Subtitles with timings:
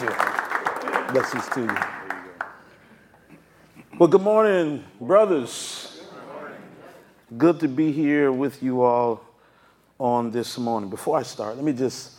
[0.00, 1.12] you.
[1.12, 1.76] Blessings to you.
[3.98, 6.02] Well, good morning, brothers.
[7.36, 9.22] Good to be here with you all
[9.98, 10.88] on this morning.
[10.88, 12.12] Before I start, let me just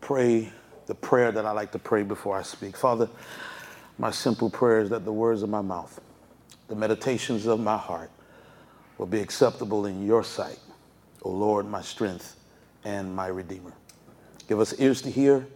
[0.00, 0.52] pray
[0.86, 2.76] the prayer that I like to pray before I speak.
[2.76, 3.08] Father,
[3.98, 6.00] my simple prayer is that the words of my mouth,
[6.68, 8.10] the meditations of my heart,
[8.98, 10.58] will be acceptable in your sight,
[11.22, 12.36] O Lord, my strength
[12.84, 13.72] and my Redeemer.
[14.48, 15.46] Give us ears to hear,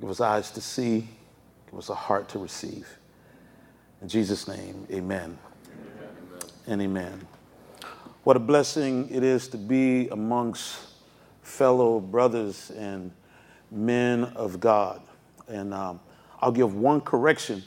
[0.00, 1.08] give us eyes to see,
[1.70, 2.88] give us a heart to receive.
[4.02, 5.38] In Jesus' name, amen.
[5.68, 6.40] amen.
[6.66, 7.26] And amen.
[8.24, 10.80] What a blessing it is to be amongst
[11.42, 13.10] fellow brothers and
[13.70, 15.00] men of God.
[15.48, 16.00] And um,
[16.40, 17.62] I'll give one correction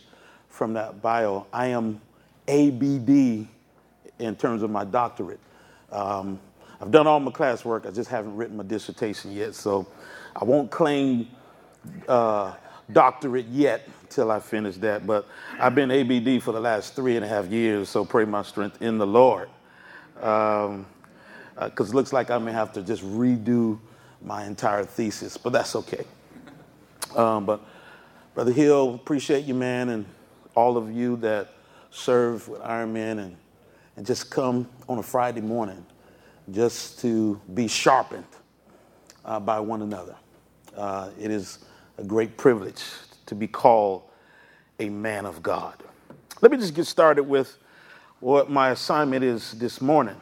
[0.49, 1.47] from that bio.
[1.53, 2.01] I am
[2.47, 3.47] ABD
[4.19, 5.39] in terms of my doctorate.
[5.91, 6.39] Um,
[6.81, 9.87] I've done all my classwork, I just haven't written my dissertation yet, so
[10.35, 11.27] I won't claim
[12.07, 12.55] uh,
[12.91, 15.05] doctorate yet till I finish that.
[15.05, 15.27] But
[15.59, 18.81] I've been ABD for the last three and a half years, so pray my strength
[18.81, 19.49] in the Lord.
[20.15, 20.85] Because um,
[21.57, 23.79] uh, it looks like I may have to just redo
[24.21, 26.05] my entire thesis, but that's okay.
[27.15, 27.61] Um, but
[28.35, 30.05] Brother Hill, appreciate you, man, and
[30.55, 31.49] all of you that
[31.91, 33.37] serve with Ironman and,
[33.95, 35.85] and just come on a Friday morning
[36.51, 38.25] just to be sharpened
[39.25, 40.15] uh, by one another.
[40.75, 41.59] Uh, it is
[41.99, 42.81] a great privilege
[43.25, 44.03] to be called
[44.79, 45.75] a man of God.
[46.39, 47.57] Let me just get started with
[48.21, 50.15] what my assignment is this morning.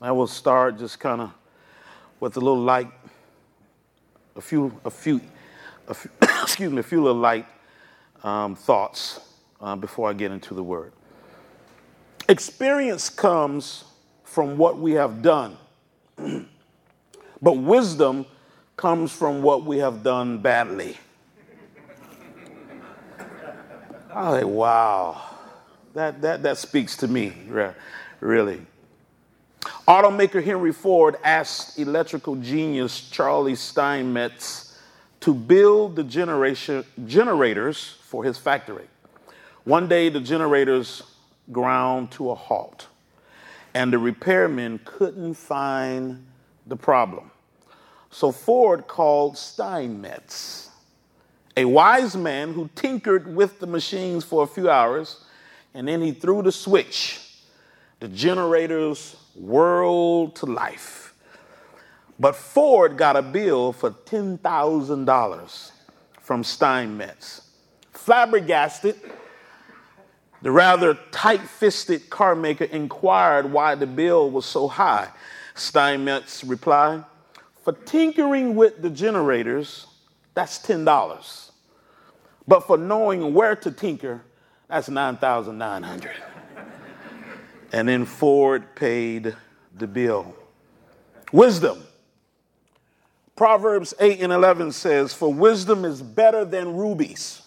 [0.00, 1.34] I will start just kind of
[2.18, 2.90] with a little light,
[4.36, 5.20] a few, a few,
[5.86, 7.46] a few excuse me, a few little light
[8.22, 9.20] um, thoughts
[9.60, 10.94] uh, before I get into the word.
[12.30, 13.84] Experience comes
[14.22, 15.58] from what we have done,
[17.42, 18.24] but wisdom
[18.76, 20.96] comes from what we have done badly.
[24.12, 25.22] I was like, wow,
[25.94, 27.32] that, that, that speaks to me,
[28.20, 28.60] really.
[29.88, 34.78] Automaker Henry Ford asked electrical genius Charlie Steinmetz
[35.20, 38.86] to build the generation, generators for his factory.
[39.64, 41.02] One day, the generators
[41.50, 42.86] ground to a halt,
[43.72, 46.24] and the repairmen couldn't find
[46.66, 47.30] the problem.
[48.14, 50.70] So Ford called Steinmetz
[51.56, 55.24] a wise man who tinkered with the machines for a few hours,
[55.74, 57.20] and then he threw the switch.
[57.98, 61.12] The generators whirled to life.
[62.20, 65.70] But Ford got a bill for $10,000
[66.20, 67.50] from Steinmetz.
[67.92, 68.94] Flabbergasted,
[70.40, 75.08] the rather tight fisted car maker inquired why the bill was so high.
[75.56, 77.04] Steinmetz replied,
[77.64, 79.86] For tinkering with the generators,
[80.34, 81.50] that's $10.
[82.46, 84.20] But for knowing where to tinker,
[84.68, 86.10] that's 9,900.
[87.72, 89.34] and then Ford paid
[89.74, 90.36] the bill.
[91.32, 91.82] Wisdom.
[93.34, 97.40] Proverbs 8 and 11 says, For wisdom is better than rubies.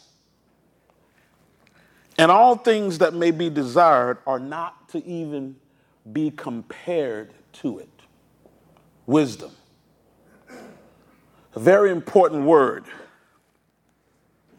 [2.18, 5.58] And all things that may be desired are not to even
[6.12, 7.90] be compared to it.
[9.06, 9.52] Wisdom.
[11.58, 12.86] A very important word.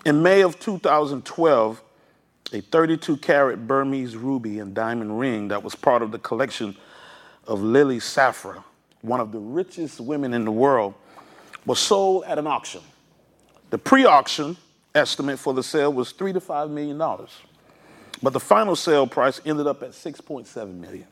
[0.05, 1.81] In May of 2012,
[2.53, 6.77] a 32 carat Burmese ruby and diamond ring that was part of the collection
[7.47, 8.65] of Lily Safra,
[9.03, 10.93] one of the richest women in the world,
[11.65, 12.81] was sold at an auction.
[13.71, 14.57] The pre auction
[14.93, 17.31] estimate for the sale was three to five million dollars,
[18.25, 21.07] but the final sale price ended up at 6.7 million.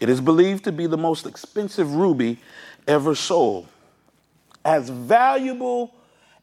[0.00, 2.40] It is believed to be the most expensive ruby
[2.86, 3.68] ever sold.
[4.64, 5.94] As valuable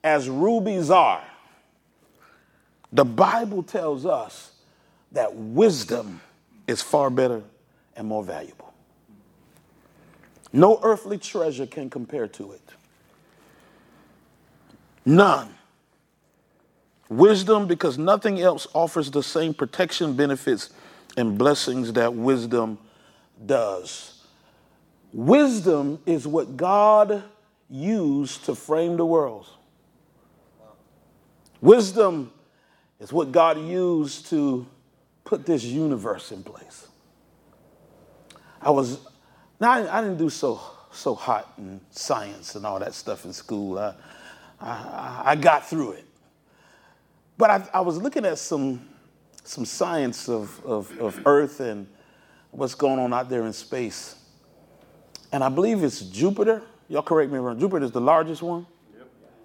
[0.03, 1.24] as rubies are,
[2.92, 4.51] the Bible tells us
[5.12, 6.21] that wisdom
[6.68, 7.42] is far better
[7.95, 8.74] and more valuable.
[10.51, 12.62] No earthly treasure can compare to it.
[15.06, 15.54] None.
[17.07, 20.69] Wisdom, because nothing else offers the same protection, benefits,
[21.18, 22.77] and blessings that wisdom
[23.45, 24.24] does.
[25.12, 27.24] Wisdom is what God
[27.69, 29.48] used to frame the world.
[31.62, 32.31] Wisdom
[33.00, 34.66] is what God used to
[35.24, 36.88] put this universe in place.
[38.62, 39.00] I was,
[39.60, 40.60] now I, I didn't do so,
[40.92, 43.77] so hot in science and all that stuff in school.
[43.77, 43.94] I,
[44.60, 46.06] I, I got through it.
[47.38, 48.86] But I, I, was looking at some,
[49.44, 51.88] some science of, of, of Earth and
[52.51, 54.15] what's going on out there in space.
[55.31, 56.63] And I believe it's Jupiter.
[56.89, 57.59] Y'all correct me if I'm wrong.
[57.59, 58.65] Jupiter is the largest one.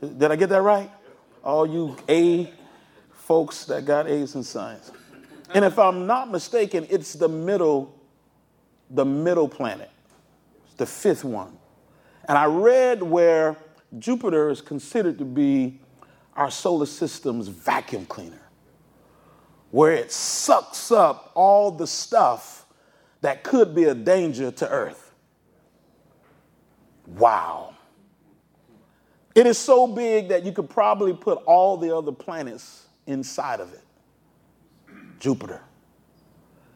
[0.01, 0.19] Yep.
[0.19, 0.91] Did I get that right?
[1.45, 2.51] all you A
[3.13, 4.91] folks that got A's in science.
[5.53, 7.95] And if I'm not mistaken, it's the middle,
[8.91, 9.91] the middle planet,
[10.79, 11.57] the fifth one.
[12.27, 13.57] And I read where
[13.99, 15.81] Jupiter is considered to be
[16.35, 18.41] our solar system's vacuum cleaner,
[19.71, 22.67] where it sucks up all the stuff
[23.21, 25.04] that could be a danger to Earth.
[27.07, 27.75] Wow.
[29.35, 33.73] It is so big that you could probably put all the other planets inside of
[33.73, 33.83] it.
[35.19, 35.61] Jupiter.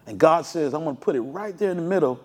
[0.07, 2.21] And God says, I'm going to put it right there in the middle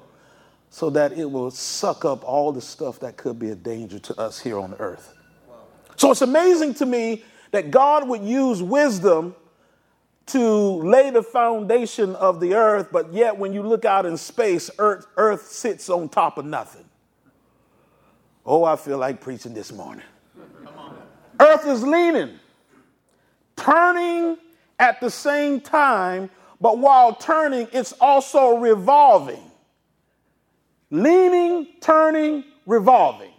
[0.70, 4.20] so that it will suck up all the stuff that could be a danger to
[4.20, 5.14] us here on earth.
[5.98, 9.36] So it's amazing to me that God would use wisdom
[10.28, 14.72] to lay the foundation of the earth, but yet when you look out in space,
[14.80, 16.86] earth, earth sits on top of nothing.
[18.46, 20.04] Oh, I feel like preaching this morning.
[21.40, 22.40] Earth is leaning,
[23.56, 24.38] turning
[24.80, 26.30] at the same time,
[26.60, 29.52] but while turning, it's also revolving.
[30.92, 33.32] Leaning, turning, revolving.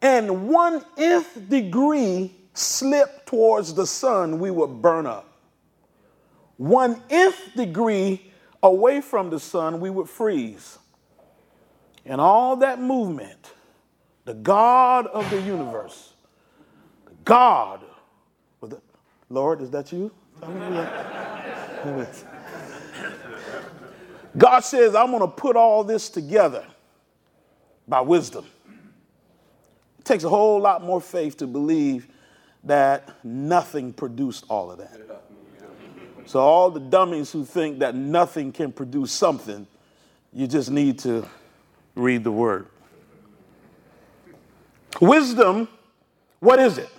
[0.00, 5.28] And one nth degree slip towards the sun, we would burn up.
[6.56, 8.32] One nth degree
[8.62, 10.78] away from the sun, we would freeze.
[12.04, 13.52] And all that movement,
[14.24, 16.14] the God of the universe,
[17.06, 17.80] the God,
[18.60, 18.80] the,
[19.28, 20.10] Lord, is that you?
[24.36, 26.64] God says, I'm going to put all this together
[27.86, 28.46] by wisdom.
[29.98, 32.08] It takes a whole lot more faith to believe
[32.64, 34.98] that nothing produced all of that.
[36.24, 39.66] So, all the dummies who think that nothing can produce something,
[40.32, 41.28] you just need to
[41.94, 42.66] read the word.
[45.00, 45.68] Wisdom,
[46.40, 46.90] what is it?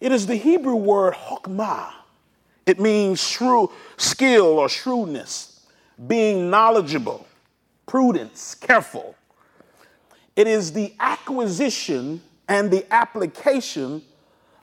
[0.00, 1.92] It is the Hebrew word hokmah.
[2.66, 5.66] It means shrewd, skill or shrewdness,
[6.06, 7.26] being knowledgeable,
[7.86, 9.16] prudence, careful.
[10.36, 14.02] It is the acquisition and the application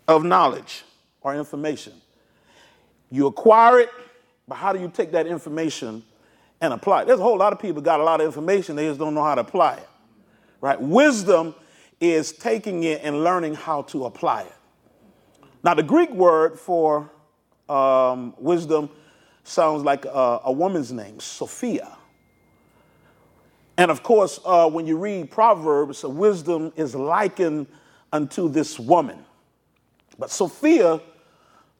[0.08, 0.84] of knowledge
[1.22, 1.94] or information.
[3.12, 3.90] You acquire it,
[4.48, 6.04] but how do you take that information
[6.62, 7.08] and apply it?
[7.08, 9.24] There's a whole lot of people got a lot of information, they just don't know
[9.24, 9.90] how to apply it.
[10.62, 10.82] Right?
[10.82, 11.56] Wisdom
[12.00, 14.54] is taking it and learning how to apply it.
[15.64, 17.10] Now, the Greek word for
[17.70, 18.90] um, wisdom
[19.44, 21.98] sounds like a, a, woman's name, Sophia.
[23.78, 27.68] And of course, uh, when you read Proverbs, wisdom is likened
[28.12, 29.26] unto this woman.
[30.18, 31.02] But Sophia,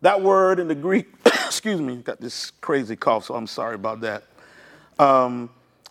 [0.02, 4.02] that word in the Greek, excuse me, got this crazy cough, so I'm sorry about
[4.02, 4.24] that,
[5.00, 5.50] um,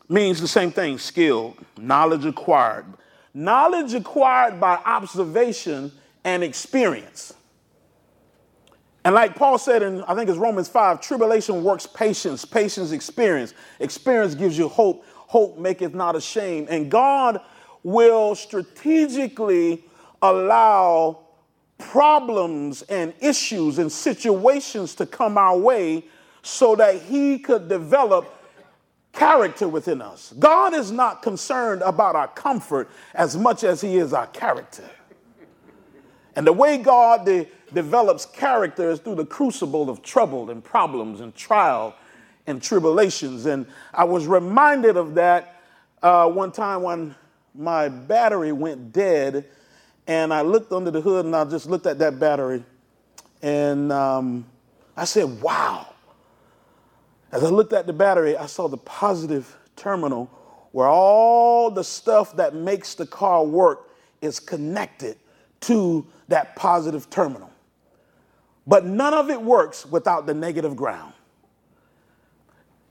[0.08, 2.86] means the same thing skill, knowledge acquired.
[3.32, 5.90] Knowledge acquired by observation
[6.24, 7.34] and experience.
[9.04, 13.52] And like Paul said in, I think it's Romans 5, tribulation works patience, patience experience.
[13.80, 16.68] Experience gives you hope, hope maketh not ashamed.
[16.70, 17.40] And God
[17.82, 19.84] will strategically
[20.22, 21.18] allow
[21.76, 26.05] problems and issues and situations to come our way
[26.43, 28.34] so that He could develop
[29.14, 30.34] character within us.
[30.38, 34.88] God is not concerned about our comfort as much as He is our character.
[36.36, 41.20] And the way God de- develops character is through the crucible of trouble and problems
[41.20, 41.94] and trial
[42.46, 43.46] and tribulations.
[43.46, 45.62] And I was reminded of that
[46.02, 47.14] uh, one time when
[47.54, 49.46] my battery went dead,
[50.06, 52.64] and I looked under the hood and I just looked at that battery,
[53.40, 54.44] and um,
[54.96, 55.94] I said, wow.
[57.34, 60.26] As I looked at the battery, I saw the positive terminal
[60.70, 63.91] where all the stuff that makes the car work
[64.22, 65.17] is connected
[65.62, 67.50] to that positive terminal.
[68.69, 71.12] But none of it works without the negative ground.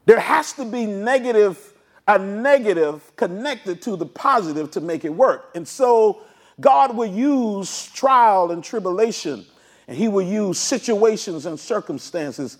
[0.05, 1.73] There has to be negative,
[2.05, 5.51] a negative connected to the positive to make it work.
[5.55, 6.21] And so
[6.59, 9.45] God will use trial and tribulation,
[9.87, 12.57] and He will use situations and circumstances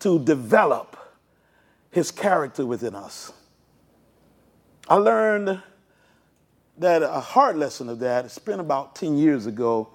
[0.00, 0.98] to develop
[1.92, 3.32] His character within us.
[4.88, 5.62] I learned
[6.78, 9.88] that a hard lesson of that, it's been about 10 years ago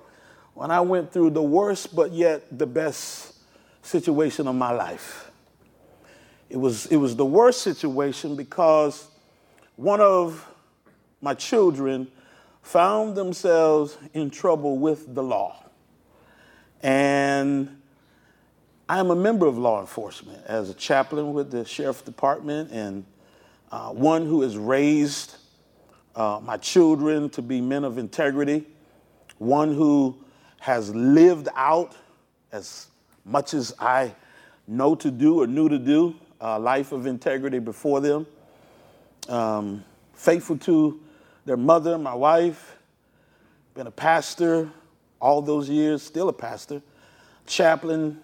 [0.53, 3.35] when I went through the worst but yet the best
[3.81, 5.29] situation of my life.
[6.49, 9.07] It was, it was the worst situation because
[9.75, 10.49] one of
[11.21, 12.07] my children
[12.61, 15.63] found themselves in trouble with the law.
[16.81, 17.81] And
[18.89, 23.03] I am a member of law enforcement as a chaplain with the sheriff department and
[23.69, 25.35] uh, one who has raised
[26.15, 28.65] uh, my children to be men of integrity,
[29.39, 30.17] one who
[30.59, 31.97] has lived out
[32.53, 32.87] as
[33.25, 34.15] much as I
[34.69, 38.25] know to do or knew to do, a life of integrity before them.
[39.27, 40.97] Um, faithful to
[41.45, 42.77] their mother, my wife,
[43.73, 44.69] been a pastor
[45.19, 46.81] all those years, still a pastor,
[47.47, 48.21] chaplain,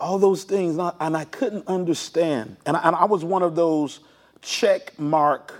[0.00, 0.78] all those things.
[1.00, 2.56] And I couldn't understand.
[2.66, 4.00] And I, was one of those
[4.42, 5.54] check mark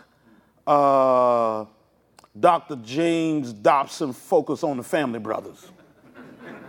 [0.67, 1.65] uh,
[2.39, 2.77] Dr.
[2.77, 5.71] James Dobson focus on the family brothers.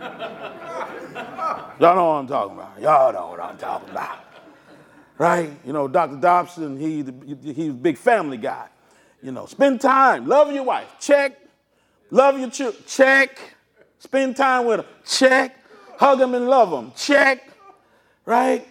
[1.80, 2.80] Y'all know what I'm talking about.
[2.80, 4.24] Y'all know what I'm talking about.
[5.18, 5.50] Right?
[5.64, 6.16] You know, Dr.
[6.16, 7.04] Dobson, he,
[7.52, 8.68] he's a big family guy.
[9.22, 11.36] You know, spend time, love your wife, check.
[12.10, 13.38] Love your children, check.
[13.98, 15.56] Spend time with them, check.
[15.98, 17.50] Hug them and love them, check.
[18.28, 18.68] Right?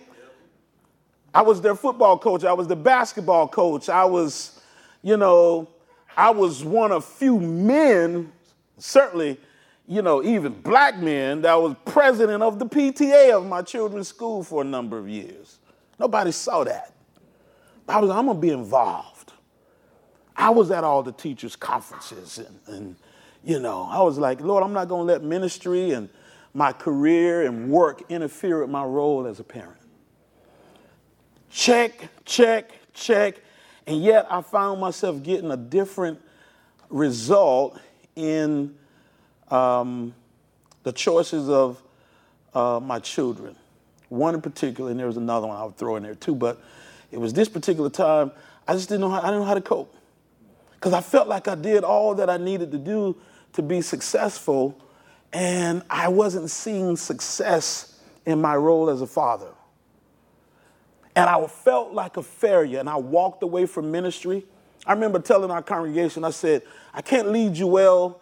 [1.33, 2.43] I was their football coach.
[2.43, 3.89] I was the basketball coach.
[3.89, 4.61] I was,
[5.01, 5.67] you know,
[6.15, 8.31] I was one of few men,
[8.77, 9.39] certainly,
[9.87, 14.43] you know, even black men, that was president of the PTA of my children's school
[14.43, 15.57] for a number of years.
[15.97, 16.93] Nobody saw that.
[17.89, 19.33] I was, I'm gonna be involved.
[20.35, 22.95] I was at all the teachers' conferences and, and
[23.43, 26.09] you know, I was like, Lord, I'm not gonna let ministry and
[26.53, 29.77] my career and work interfere with my role as a parent.
[31.49, 33.35] Check, check, check.
[33.85, 36.19] And yet I found myself getting a different
[36.89, 37.79] result
[38.15, 38.75] in
[39.49, 40.13] um,
[40.83, 41.81] the choices of
[42.53, 43.55] uh, my children.
[44.09, 46.61] One in particular, and there was another one I would throw in there too, but
[47.11, 48.31] it was this particular time,
[48.67, 49.93] I just didn't know how, I didn't know how to cope.
[50.75, 53.15] Because I felt like I did all that I needed to do
[53.53, 54.79] to be successful,
[55.33, 59.51] and I wasn't seeing success in my role as a father.
[61.15, 64.45] And I felt like a failure, and I walked away from ministry.
[64.85, 66.61] I remember telling our congregation, I said,
[66.93, 68.21] I can't lead you well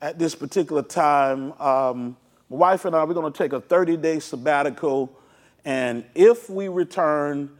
[0.00, 1.52] at this particular time.
[1.60, 2.16] Um,
[2.50, 5.18] my wife and I, we're going to take a 30 day sabbatical,
[5.64, 7.50] and if we return,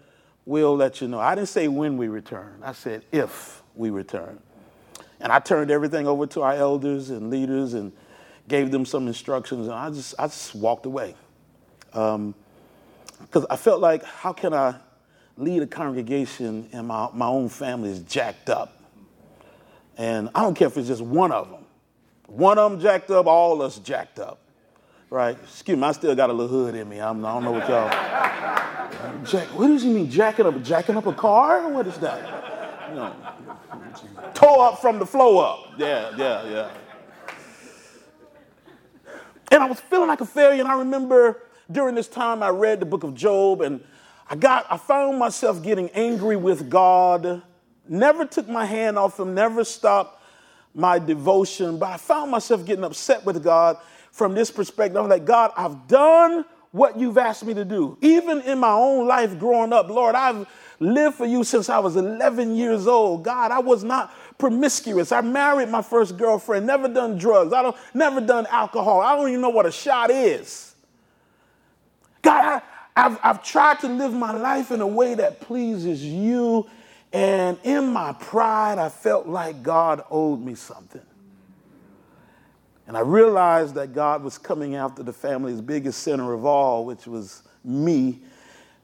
[0.45, 1.19] we'll let you know.
[1.19, 4.39] I didn't say when we return, I said if we return.
[5.21, 7.93] And I turned everything over to our elders and leaders and
[8.49, 11.15] gave them some instructions, and I just, I just walked away.
[11.93, 12.35] Um,
[13.21, 14.75] because I felt like, how can I
[15.37, 18.81] lead a congregation and my, my own family is jacked up?
[19.97, 21.65] And I don't care if it's just one of them.
[22.27, 24.41] One of them jacked up, all us jacked up.
[25.11, 25.39] Right?
[25.43, 27.01] Excuse me, I still got a little hood in me.
[27.01, 27.89] I'm, I don't know what y'all.
[29.25, 30.61] Jack, what does he mean, jacking up?
[30.63, 31.69] Jacking up a car?
[31.69, 32.91] What is that?
[32.91, 33.15] You know,
[34.61, 35.73] up from the flow up.
[35.79, 36.71] Yeah, yeah, yeah.
[39.55, 42.81] And I was feeling like a failure, and I remember during this time, I read
[42.81, 43.81] the book of Job and
[44.29, 47.41] I got, I found myself getting angry with God.
[47.89, 50.21] Never took my hand off him, never stopped
[50.75, 53.77] my devotion, but I found myself getting upset with God
[54.11, 54.97] from this perspective.
[54.97, 57.97] I'm like, God, I've done what you've asked me to do.
[58.01, 60.49] Even in my own life growing up, Lord, I've
[60.81, 63.23] lived for you since I was 11 years old.
[63.23, 64.13] God, I was not
[64.45, 65.11] promiscuous.
[65.11, 67.55] I married my first girlfriend, never done drugs.
[67.55, 69.01] I don't never done alcohol.
[69.01, 70.75] I don't even know what a shot is.
[72.21, 72.61] God,
[72.95, 76.69] I, have I've tried to live my life in a way that pleases you.
[77.11, 81.01] And in my pride, I felt like God owed me something.
[82.87, 87.07] And I realized that God was coming after the family's biggest sinner of all, which
[87.07, 88.21] was me,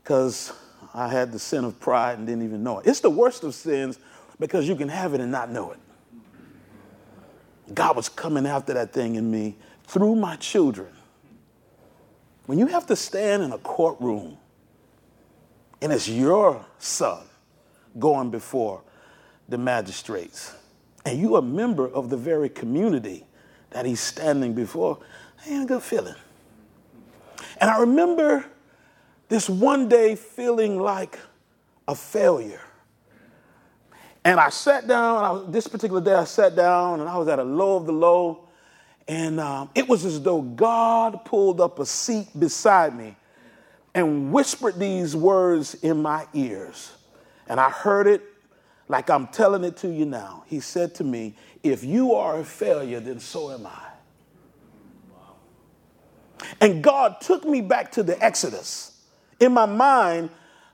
[0.03, 0.55] because
[0.95, 2.87] I had the sin of pride and didn't even know it.
[2.87, 3.99] It's the worst of sins
[4.41, 5.79] because you can have it and not know it.
[7.73, 10.89] God was coming after that thing in me through my children.
[12.47, 14.39] When you have to stand in a courtroom
[15.81, 17.23] and it's your son
[17.99, 18.83] going before
[19.49, 20.55] the magistrates,
[21.05, 23.27] and you a member of the very community
[23.71, 24.99] that he's standing before,
[25.45, 26.15] I ain't a good feeling.
[27.61, 28.45] And I remember
[29.29, 31.19] this one day feeling like
[31.87, 32.63] a failure.
[34.25, 37.29] And I sat down, I was, this particular day I sat down and I was
[37.29, 38.49] at a low of the low.
[39.09, 43.17] And um, it was as though God pulled up a seat beside me
[43.95, 46.93] and whispered these words in my ears.
[47.49, 48.23] And I heard it
[48.89, 50.45] like I'm telling it to you now.
[50.47, 53.87] He said to me, If you are a failure, then so am I.
[56.61, 59.01] And God took me back to the Exodus.
[59.39, 60.31] In my mind,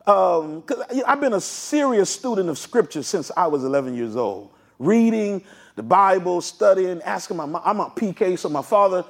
[0.07, 0.65] um,
[1.07, 5.45] I've been a serious student of Scripture since I was 11 years old, reading,
[5.75, 7.63] the Bible, studying, asking my mom.
[7.65, 9.05] I'm a PK, so my father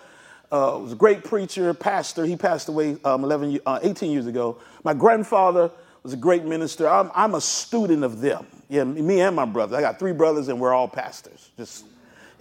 [0.51, 2.25] uh, was a great preacher, pastor.
[2.25, 4.59] He passed away um, 11, uh, 18 years ago.
[4.85, 5.71] My grandfather
[6.03, 6.89] was a great minister.
[6.89, 8.47] I'm, I'm a student of them.
[8.69, 9.77] Yeah, me and my brother.
[9.77, 11.51] I got three brothers, and we're all pastors.
[11.57, 11.85] Just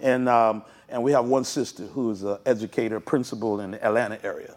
[0.00, 4.54] and um, and we have one sister who's an educator, principal in the Atlanta area.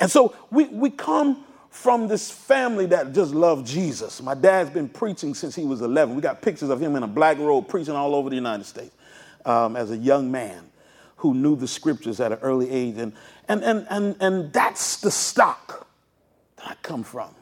[0.00, 4.20] And so we, we come from this family that just loved Jesus.
[4.20, 6.14] My dad's been preaching since he was 11.
[6.14, 8.94] We got pictures of him in a black robe preaching all over the United States
[9.46, 10.70] um, as a young man
[11.16, 12.98] who knew the scriptures at an early age.
[12.98, 13.14] And,
[13.48, 15.88] and, and, and, and that's the stock
[16.56, 17.34] that I come from.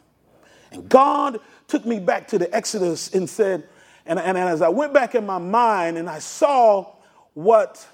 [0.70, 3.64] And God took me back to the Exodus and said,
[4.06, 6.92] and, and as I went back in my mind and I saw
[7.34, 7.84] what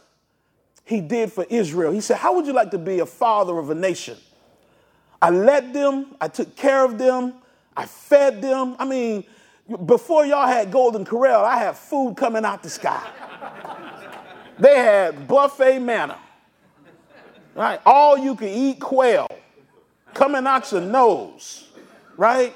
[0.85, 3.71] he did for Israel, he said, How would you like to be a father of
[3.71, 4.19] a nation?
[5.20, 7.35] I led them, I took care of them,
[7.76, 8.76] I fed them.
[8.78, 9.25] I mean,
[9.85, 13.02] before y'all had Golden Corral, I had food coming out the sky.
[14.58, 16.18] they had buffet manna,
[17.54, 17.80] right?
[17.85, 19.26] All you can eat quail
[20.14, 21.68] coming out your nose,
[22.16, 22.54] right?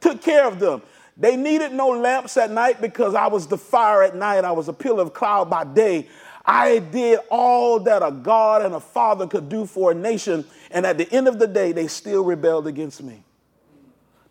[0.00, 0.82] Took care of them.
[1.16, 4.44] They needed no lamps at night because I was the fire at night.
[4.44, 6.08] I was a pillar of cloud by day.
[6.48, 10.46] I did all that a God and a father could do for a nation.
[10.70, 13.22] And at the end of the day, they still rebelled against me.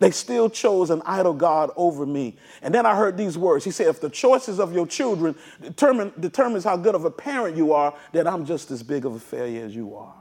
[0.00, 2.36] They still chose an idol God over me.
[2.60, 3.64] And then I heard these words.
[3.64, 7.56] He said, If the choices of your children determine, determines how good of a parent
[7.56, 10.14] you are, then I'm just as big of a failure as you are.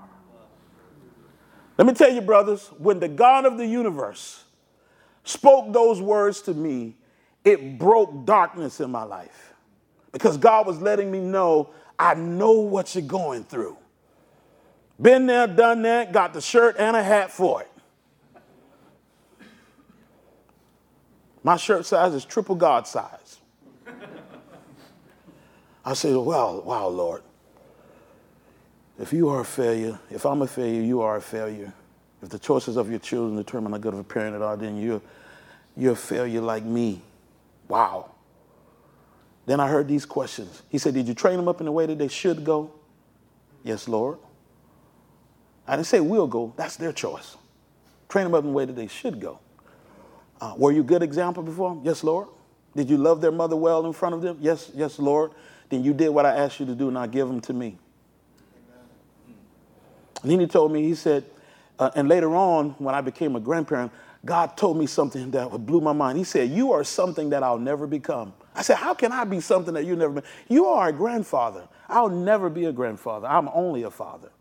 [1.79, 4.43] Let me tell you, brothers, when the God of the universe
[5.23, 6.95] spoke those words to me,
[7.43, 9.53] it broke darkness in my life
[10.11, 13.77] because God was letting me know I know what you're going through.
[14.99, 17.71] Been there, done that, got the shirt and a hat for it.
[21.43, 23.39] My shirt size is triple God size.
[25.85, 27.23] I said, Well, wow, Lord.
[28.99, 31.71] If you are a failure, if I'm a failure, you are a failure.
[32.21, 34.81] If the choices of your children determine how good of a parent it are, then
[34.81, 35.01] you're,
[35.75, 37.01] you're a failure like me.
[37.67, 38.11] Wow.
[39.47, 40.61] Then I heard these questions.
[40.69, 42.71] He said, Did you train them up in the way that they should go?
[43.63, 44.19] Yes, Lord.
[45.67, 47.35] I didn't say we'll go, that's their choice.
[48.07, 49.39] Train them up in the way that they should go.
[50.39, 51.81] Uh, were you a good example before them?
[51.83, 52.27] Yes, Lord.
[52.75, 54.37] Did you love their mother well in front of them?
[54.39, 55.31] Yes, yes, Lord.
[55.69, 57.77] Then you did what I asked you to do, now give them to me.
[60.21, 61.23] And then he told me, he said,
[61.79, 63.91] uh, and later on, when I became a grandparent,
[64.25, 66.17] God told me something that blew my mind.
[66.17, 68.33] He said, You are something that I'll never become.
[68.57, 70.23] I said, How can I be something that you never been?
[70.49, 71.67] You are a grandfather.
[71.87, 73.27] I'll never be a grandfather.
[73.27, 74.31] I'm only a father.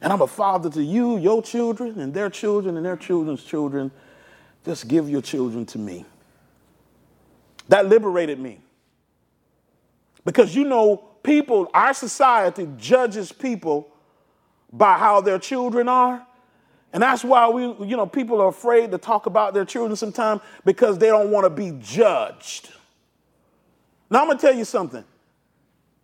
[0.00, 3.90] And I'm a father to you, your children, and their children, and their children's children.
[4.64, 6.06] Just give your children to me.
[7.68, 8.60] That liberated me.
[10.24, 13.90] Because you know, people, our society judges people
[14.72, 16.26] by how their children are.
[16.94, 20.40] And that's why we, you know, people are afraid to talk about their children sometimes
[20.64, 22.70] because they don't want to be judged.
[24.08, 25.04] Now, I'm going to tell you something.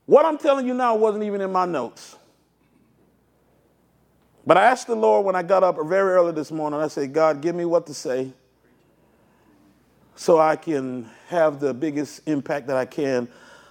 [0.06, 2.16] What I'm telling you now wasn't even in my notes.
[4.44, 7.12] But I asked the Lord when I got up very early this morning, I said,
[7.12, 8.32] God, give me what to say
[10.16, 13.28] so I can have the biggest impact that I can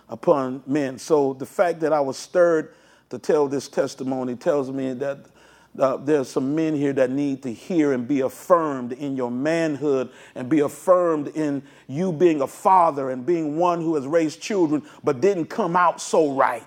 [0.07, 0.97] upon men.
[0.97, 2.73] So the fact that I was stirred
[3.09, 5.25] to tell this testimony tells me that
[5.77, 10.09] uh, there's some men here that need to hear and be affirmed in your manhood
[10.35, 14.83] and be affirmed in you being a father and being one who has raised children
[15.03, 16.63] but didn't come out so right.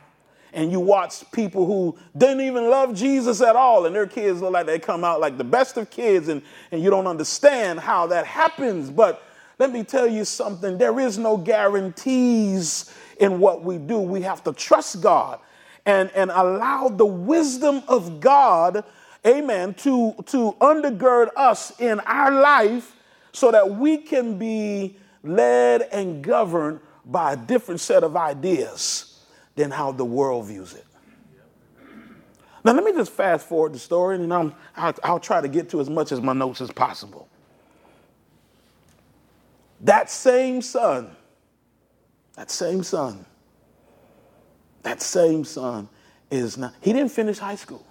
[0.52, 4.52] And you watch people who didn't even love Jesus at all, and their kids look
[4.52, 8.06] like they come out like the best of kids, and, and you don't understand how
[8.08, 8.90] that happens.
[8.90, 9.22] But
[9.58, 13.98] let me tell you something there is no guarantees in what we do.
[13.98, 15.40] We have to trust God
[15.84, 18.84] and, and allow the wisdom of God,
[19.26, 22.94] amen, to, to undergird us in our life
[23.32, 29.20] so that we can be led and governed by a different set of ideas
[29.56, 30.86] than how the world views it.
[32.64, 35.68] Now, let me just fast forward the story, and I'm, I'll, I'll try to get
[35.70, 37.28] to as much as my notes as possible.
[39.80, 41.16] That same son,
[42.36, 43.26] that same son,
[44.82, 45.88] that same son
[46.30, 47.84] is not, he didn't finish high school.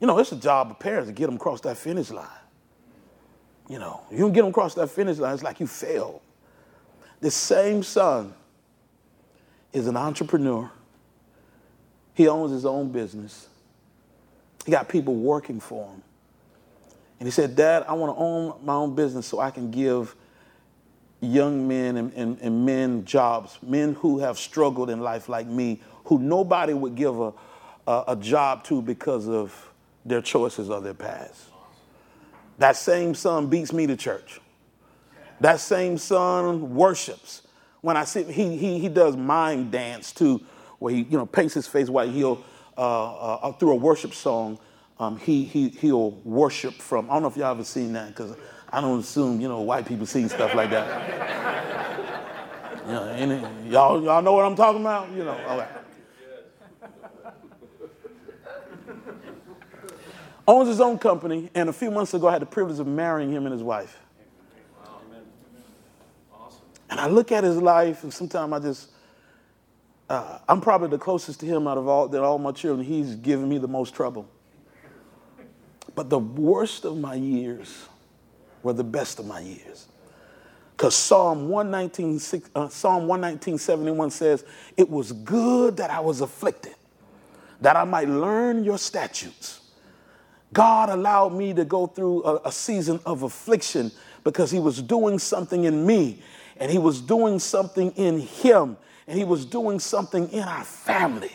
[0.00, 2.26] You know, it's a job of parents to get them across that finish line.
[3.68, 6.20] You know, you don't get them across that finish line, it's like you failed.
[7.20, 8.34] The same son
[9.72, 10.70] is an entrepreneur.
[12.14, 13.48] He owns his own business.
[14.66, 16.02] He got people working for him.
[17.18, 20.16] And he said, Dad, I want to own my own business so I can give
[21.22, 25.80] young men and, and, and, men jobs, men who have struggled in life like me,
[26.04, 27.32] who nobody would give a,
[27.86, 29.70] a, a job to because of
[30.04, 31.44] their choices or their past.
[32.58, 34.40] That same son beats me to church.
[35.40, 37.42] That same son worships.
[37.80, 40.40] When I see he, he, he does mime dance too,
[40.78, 42.10] where he, you know, paints his face white.
[42.10, 42.44] He'll
[42.76, 44.58] uh, uh, through a worship song,
[44.98, 47.10] um, he he he'll worship from.
[47.10, 48.36] I don't know if y'all ever seen that because
[48.72, 50.88] I don't assume you know white people see stuff like that.
[52.86, 55.10] you know, y'all y'all know what I'm talking about?
[55.10, 55.68] You know, okay.
[60.48, 63.30] Owns his own company, and a few months ago, I had the privilege of marrying
[63.30, 63.96] him and his wife.
[66.90, 68.90] And I look at his life, and sometimes I just,
[70.10, 72.86] uh, I'm probably the closest to him out of all, all my children.
[72.86, 74.28] He's given me the most trouble.
[75.94, 77.88] But the worst of my years
[78.62, 79.86] were the best of my years.
[80.76, 84.44] Because Psalm 119, uh, Psalm 119, 71 says,
[84.76, 86.74] It was good that I was afflicted,
[87.60, 89.60] that I might learn your statutes.
[90.52, 93.90] God allowed me to go through a, a season of affliction
[94.24, 96.22] because He was doing something in me
[96.56, 101.32] and He was doing something in him, and He was doing something in our family.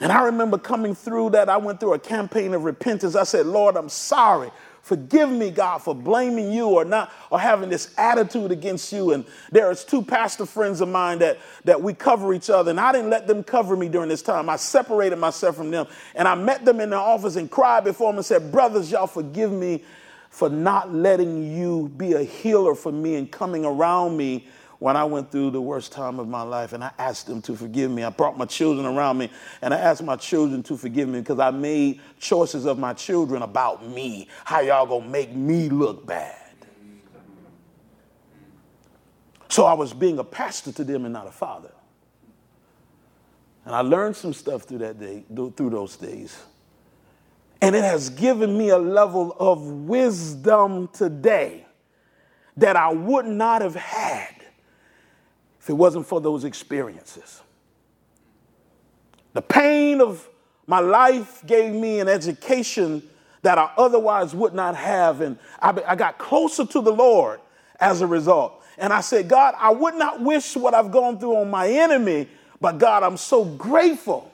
[0.00, 3.16] And I remember coming through that, I went through a campaign of repentance.
[3.16, 4.50] I said, Lord, I'm sorry.
[4.88, 9.12] Forgive me, God, for blaming you or not, or having this attitude against you.
[9.12, 12.92] And there's two pastor friends of mine that, that we cover each other, and I
[12.92, 14.48] didn't let them cover me during this time.
[14.48, 15.88] I separated myself from them.
[16.14, 19.06] And I met them in their office and cried before them and said, Brothers, y'all
[19.06, 19.84] forgive me
[20.30, 24.46] for not letting you be a healer for me and coming around me
[24.78, 26.72] when I went through the worst time of my life.
[26.72, 28.04] And I asked them to forgive me.
[28.04, 31.38] I brought my children around me and I asked my children to forgive me because
[31.38, 34.28] I made choices of my children about me.
[34.44, 36.36] How y'all gonna make me look bad?
[39.48, 41.72] So I was being a pastor to them and not a father.
[43.64, 46.38] And I learned some stuff through that day, through those days.
[47.60, 51.66] And it has given me a level of wisdom today
[52.56, 54.37] that I would not have had
[55.68, 57.42] if it wasn't for those experiences.
[59.34, 60.26] The pain of
[60.66, 63.02] my life gave me an education
[63.42, 65.20] that I otherwise would not have.
[65.20, 67.40] And I, I got closer to the Lord
[67.80, 68.64] as a result.
[68.78, 72.28] And I said, God, I would not wish what I've gone through on my enemy,
[72.62, 74.32] but God, I'm so grateful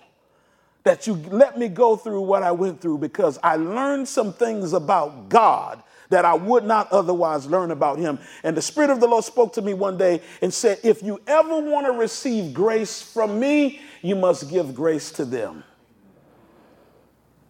[0.84, 4.72] that you let me go through what I went through because I learned some things
[4.72, 5.82] about God
[6.14, 8.20] that I would not otherwise learn about him.
[8.44, 11.20] And the Spirit of the Lord spoke to me one day and said, If you
[11.26, 15.64] ever want to receive grace from me, you must give grace to them.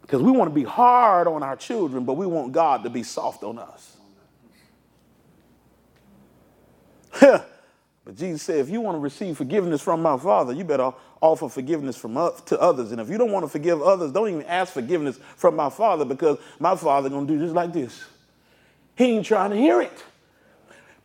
[0.00, 3.02] Because we want to be hard on our children, but we want God to be
[3.02, 3.96] soft on us.
[7.20, 11.50] but Jesus said, if you want to receive forgiveness from my Father, you better offer
[11.50, 12.92] forgiveness from to others.
[12.92, 16.04] And if you don't want to forgive others, don't even ask forgiveness from my father
[16.04, 18.04] because my father gonna do just like this.
[18.96, 20.04] He ain't trying to hear it.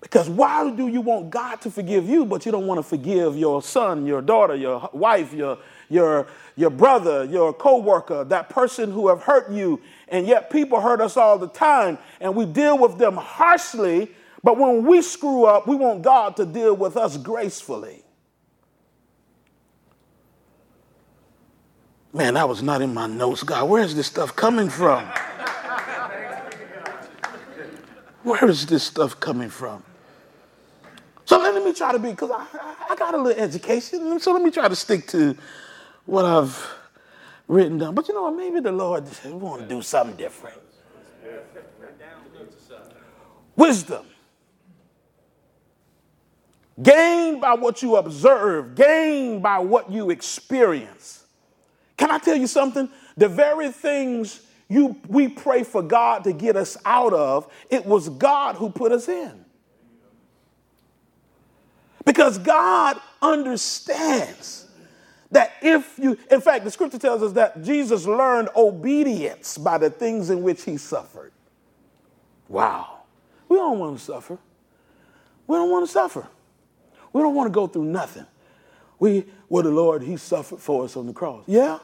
[0.02, 3.36] Because why do you want God to forgive you, but you don't want to forgive
[3.36, 5.58] your son, your daughter, your wife, your,
[5.90, 11.02] your, your brother, your co-worker, that person who have hurt you, and yet people hurt
[11.02, 14.10] us all the time, and we deal with them harshly,
[14.42, 18.02] but when we screw up, we want God to deal with us gracefully.
[22.14, 23.44] Man, that was not in my notes.
[23.44, 25.06] God, where's this stuff coming from?
[28.30, 29.82] Where is this stuff coming from?
[31.26, 32.46] So let me try to be, because I,
[32.92, 35.36] I got a little education, so let me try to stick to
[36.06, 36.68] what I've
[37.48, 37.96] written down.
[37.96, 38.36] But you know what?
[38.36, 40.60] Maybe the Lord want to do something different.
[43.56, 44.06] Wisdom.
[46.80, 51.26] Gained by what you observe, gained by what you experience.
[51.98, 52.90] Can I tell you something?
[53.18, 58.08] The very things you, we pray for God to get us out of, it was
[58.08, 59.44] God who put us in.
[62.06, 64.68] Because God understands
[65.32, 69.90] that if you, in fact, the scripture tells us that Jesus learned obedience by the
[69.90, 71.32] things in which he suffered.
[72.48, 73.00] Wow.
[73.48, 74.38] We don't want to suffer.
[75.48, 76.28] We don't want to suffer.
[77.12, 78.26] We don't want to go through nothing.
[79.00, 81.44] We, well, the Lord, he suffered for us on the cross.
[81.48, 81.80] Yeah,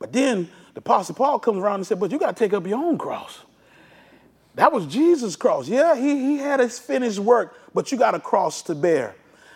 [0.00, 2.66] but then the Apostle Paul comes around and said, But you got to take up
[2.66, 3.38] your own cross.
[4.56, 5.68] That was Jesus' cross.
[5.68, 9.14] Yeah, he, he had his finished work, but you got a cross to bear.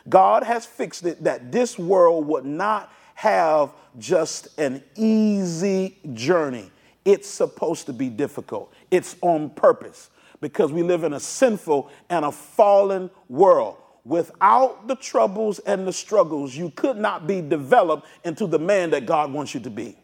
[0.08, 6.70] God has fixed it that this world would not have just an easy journey.
[7.04, 8.72] It's supposed to be difficult.
[8.90, 13.78] It's on purpose because we live in a sinful and a fallen world.
[14.04, 19.06] Without the troubles and the struggles, you could not be developed into the man that
[19.06, 19.96] God wants you to be.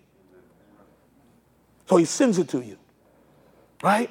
[1.90, 2.78] So he sends it to you,
[3.82, 4.08] right?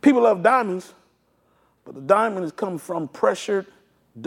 [0.00, 0.92] People love diamonds,
[1.84, 3.66] but the diamond has come from pressured,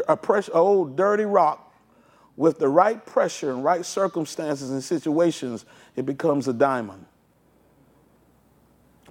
[0.07, 1.75] a pressure, old dirty rock
[2.37, 5.65] with the right pressure and right circumstances and situations,
[5.97, 7.05] it becomes a diamond.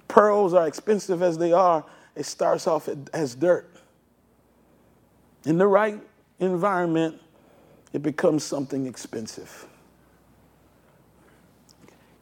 [0.07, 3.69] Pearls are expensive as they are, it starts off as dirt.
[5.45, 6.01] In the right
[6.39, 7.21] environment,
[7.93, 9.67] it becomes something expensive.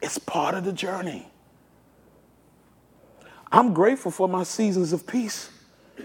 [0.06, 1.28] It's part of the journey.
[3.52, 5.50] I'm grateful for my seasons of peace.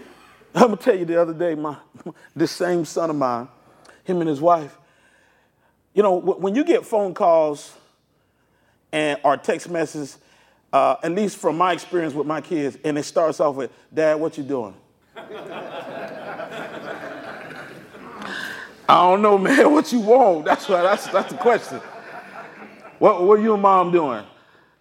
[0.55, 1.77] I'm gonna tell you the other day, my
[2.35, 3.47] this same son of mine,
[4.03, 4.75] him and his wife.
[5.93, 7.77] You know, when you get phone calls
[8.91, 10.17] and or text messages,
[10.73, 14.15] uh, at least from my experience with my kids, and it starts off with, "Dad,
[14.19, 14.73] what you doing?"
[15.15, 15.29] I
[18.89, 19.71] don't know, man.
[19.71, 20.45] What you want?
[20.45, 20.81] That's what.
[20.81, 21.79] That's that's the question.
[23.01, 24.23] What what you and mom doing?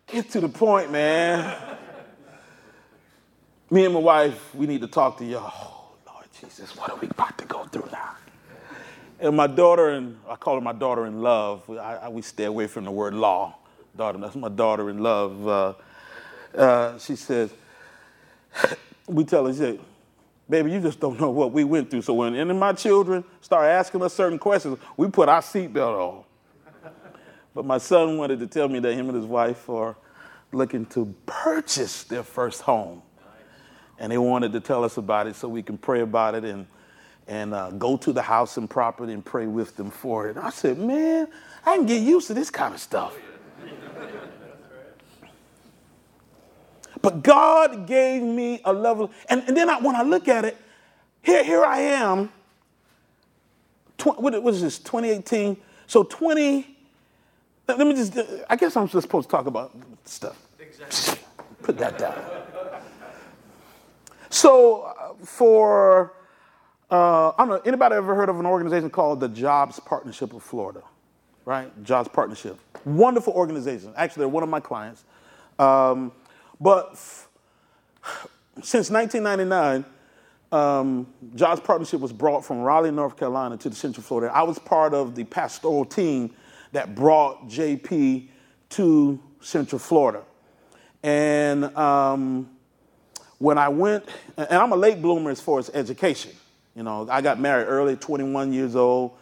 [0.06, 1.56] Get to the point, man.
[3.70, 5.50] Me and my wife, we need to talk to y'all.
[5.50, 8.16] Oh, Lord Jesus, what are we about to go through now?
[9.20, 11.70] And my daughter, and I call her my daughter in love.
[11.70, 13.56] I, I, we stay away from the word law.
[13.96, 15.48] Daughter, that's my daughter in love.
[15.48, 15.74] Uh,
[16.54, 17.50] uh, she says,
[19.06, 19.80] we tell her, she said,
[20.46, 22.02] baby, you just don't know what we went through.
[22.02, 25.98] So when any of my children start asking us certain questions, we put our seatbelt
[25.98, 26.24] on.
[27.60, 29.94] But my son wanted to tell me that him and his wife are
[30.50, 33.02] looking to purchase their first home
[33.98, 36.66] and they wanted to tell us about it so we can pray about it and
[37.26, 40.38] and uh, go to the house and property and pray with them for it.
[40.38, 41.28] And I said, man,
[41.66, 43.14] I can get used to this kind of stuff.
[47.02, 50.56] But God gave me a level, and, and then I, when I look at it,
[51.20, 52.32] here, here I am.
[53.98, 55.58] Tw- what, what is this, 2018?
[55.86, 56.78] So 20,
[57.78, 58.16] let me just,
[58.48, 60.37] I guess I'm just supposed to talk about stuff.
[60.59, 61.22] Exactly.
[61.62, 62.14] Put that down.
[64.30, 66.12] So uh, for
[66.90, 70.42] uh, I don't know anybody ever heard of an organization called the Jobs Partnership of
[70.42, 70.83] Florida,
[71.44, 71.70] right?
[71.85, 73.92] Jobs Partnership, wonderful organization.
[73.96, 75.04] Actually, they're one of my clients.
[75.59, 76.12] Um,
[76.61, 77.28] but f-
[78.62, 79.85] since 1999,
[80.52, 84.35] um, Jobs Partnership was brought from Raleigh, North Carolina, to the Central Florida.
[84.35, 86.35] I was part of the pastoral team
[86.72, 88.28] that brought JP
[88.70, 90.22] to Central Florida,
[91.02, 92.50] and um,
[93.38, 94.04] when I went,
[94.37, 96.33] and I'm a late bloomer as far as education.
[96.76, 99.12] You know, I got married early, 21 years old,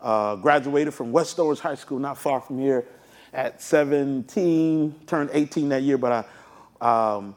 [0.00, 2.86] uh, graduated from West Westover High School, not far from here,
[3.32, 6.26] at 17, turned 18 that year, but
[6.80, 7.36] I, um,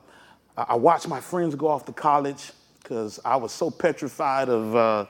[0.58, 5.06] I watched my friends go off to college because I was so petrified of uh,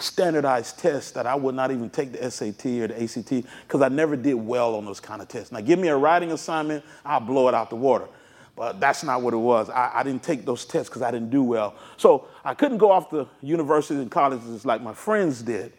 [0.00, 3.88] standardized test that I would not even take the SAT or the ACT because I
[3.88, 5.52] never did well on those kind of tests.
[5.52, 8.08] Now, give me a writing assignment, I'll blow it out the water.
[8.56, 9.70] But that's not what it was.
[9.70, 11.74] I, I didn't take those tests because I didn't do well.
[11.96, 15.72] So I couldn't go off to universities and colleges like my friends did.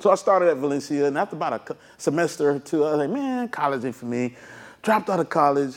[0.00, 3.10] So I started at Valencia, and after about a semester or two, I was like,
[3.10, 4.34] man, college ain't for me.
[4.80, 5.74] Dropped out of college,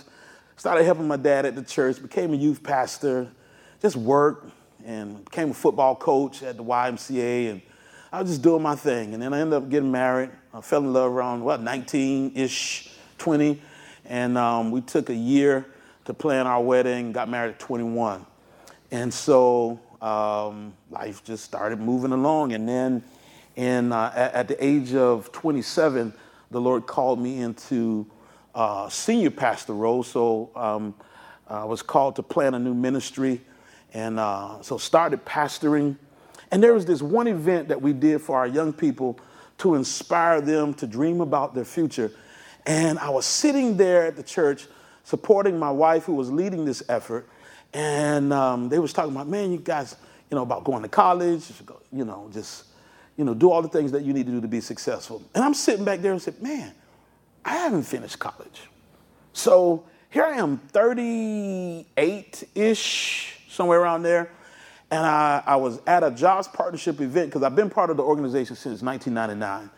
[0.55, 3.29] started helping my dad at the church, became a youth pastor,
[3.81, 4.49] just worked,
[4.85, 7.61] and became a football coach at the YMCA, and
[8.11, 9.13] I was just doing my thing.
[9.13, 10.29] And then I ended up getting married.
[10.53, 13.61] I fell in love around, what, 19 ish, 20.
[14.05, 15.65] And um, we took a year
[16.05, 18.25] to plan our wedding, got married at 21.
[18.91, 22.53] And so um, life just started moving along.
[22.53, 23.03] And then
[23.55, 26.13] in, uh, at, at, the age of 27,
[26.51, 28.05] the Lord called me into
[28.53, 30.03] uh, senior pastor role.
[30.03, 30.93] So um,
[31.47, 33.41] I was called to plan a new ministry.
[33.95, 35.95] And uh, so started pastoring.
[36.51, 39.17] And there was this one event that we did for our young people
[39.59, 42.11] to inspire them to dream about their future.
[42.65, 44.67] And I was sitting there at the church
[45.05, 47.29] supporting my wife who was leading this effort.
[47.73, 49.95] And um, they was talking about, man, you guys,
[50.29, 51.49] you know, about going to college,
[51.93, 52.65] you know, just,
[53.15, 55.23] you know, do all the things that you need to do to be successful.
[55.33, 56.73] And I'm sitting back there and said, man,
[57.45, 58.63] I haven't finished college.
[59.31, 64.29] So here I am, 38-ish, somewhere around there.
[64.91, 68.03] And I, I was at a jobs partnership event because I've been part of the
[68.03, 69.69] organization since 1999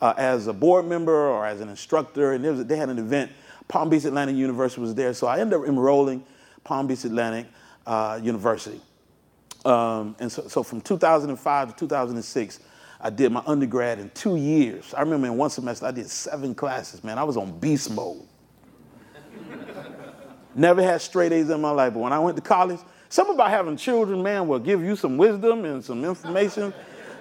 [0.00, 2.32] uh, as a board member or as an instructor.
[2.32, 3.32] And was, they had an event
[3.68, 6.24] Palm Beach Atlantic University was there, so I ended up enrolling
[6.64, 7.46] Palm Beach Atlantic
[7.86, 8.80] uh, University.
[9.64, 12.60] Um, and so, so, from 2005 to 2006,
[13.00, 14.92] I did my undergrad in two years.
[14.94, 17.18] I remember in one semester I did seven classes, man.
[17.18, 18.26] I was on beast mode.
[20.54, 22.80] Never had straight A's in my life, but when I went to college,
[23.12, 26.72] something about having children, man, will give you some wisdom and some information.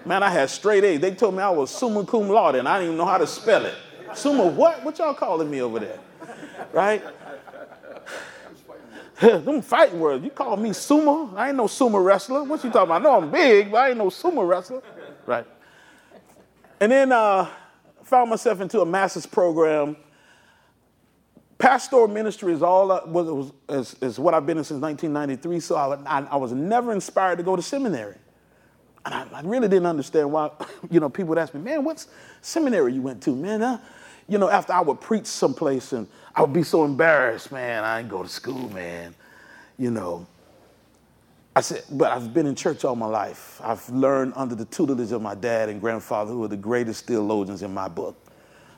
[0.05, 1.01] Man, I had straight A's.
[1.01, 3.27] They told me I was summa cum laude, and I didn't even know how to
[3.27, 3.75] spell it.
[4.13, 4.83] Summa what?
[4.83, 5.99] What y'all calling me over there?
[6.71, 7.03] right?
[9.19, 10.23] Them fighting words.
[10.23, 11.35] You call me sumo?
[11.35, 12.43] I ain't no sumo wrestler.
[12.43, 13.01] What you talking about?
[13.01, 14.81] I know I'm big, but I ain't no sumo wrestler.
[15.25, 15.45] Right.
[16.79, 17.47] And then uh,
[18.03, 19.97] found myself into a master's program.
[21.61, 25.59] Pastoral ministry is all was, was is, is, what I've been in since 1993.
[25.59, 28.15] So I, I, I, was never inspired to go to seminary,
[29.05, 30.49] and I, I, really didn't understand why.
[30.89, 32.07] You know, people would ask me, "Man, what's
[32.41, 33.79] seminary you went to, man?" Uh,
[34.27, 37.83] you know, after I would preach someplace, and I would be so embarrassed, man.
[37.83, 39.13] I didn't go to school, man.
[39.77, 40.25] You know,
[41.55, 43.61] I said, but I've been in church all my life.
[43.63, 47.61] I've learned under the tutelage of my dad and grandfather, who are the greatest theologians
[47.61, 48.17] in my book.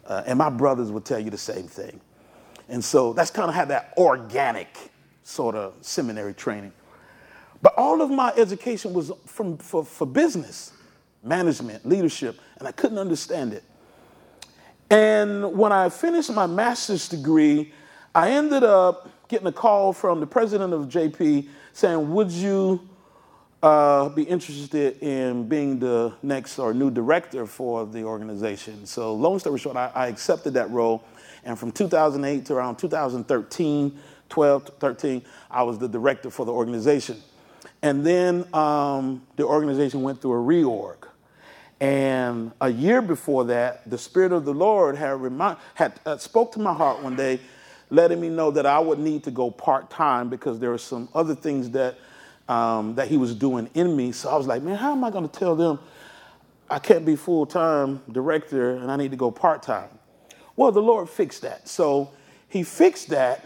[0.06, 2.02] Uh, and my brothers will tell you the same thing.
[2.69, 4.78] And so that's kind of had that organic
[5.23, 6.73] sort of seminary training.
[7.62, 10.73] But all of my education was from, for, for business,
[11.23, 13.63] management, leadership, and I couldn't understand it.
[14.89, 17.71] And when I finished my master's degree,
[18.13, 22.88] I ended up getting a call from the president of JP saying, Would you
[23.63, 28.86] uh, be interested in being the next or new director for the organization?
[28.86, 31.04] So, long story short, I, I accepted that role.
[31.45, 36.51] And from 2008 to around 2013, 12, to 13, I was the director for the
[36.51, 37.21] organization.
[37.82, 41.08] And then um, the organization went through a reorg.
[41.79, 46.53] And a year before that, the Spirit of the Lord had, remind, had uh, spoke
[46.53, 47.39] to my heart one day
[47.89, 51.08] letting me know that I would need to go part time because there were some
[51.13, 51.95] other things that
[52.49, 54.12] um, that he was doing in me.
[54.12, 55.79] So I was like, man, how am I going to tell them
[56.69, 59.89] I can't be full time director and I need to go part time?
[60.56, 61.68] Well, the Lord fixed that.
[61.68, 62.12] So
[62.48, 63.46] He fixed that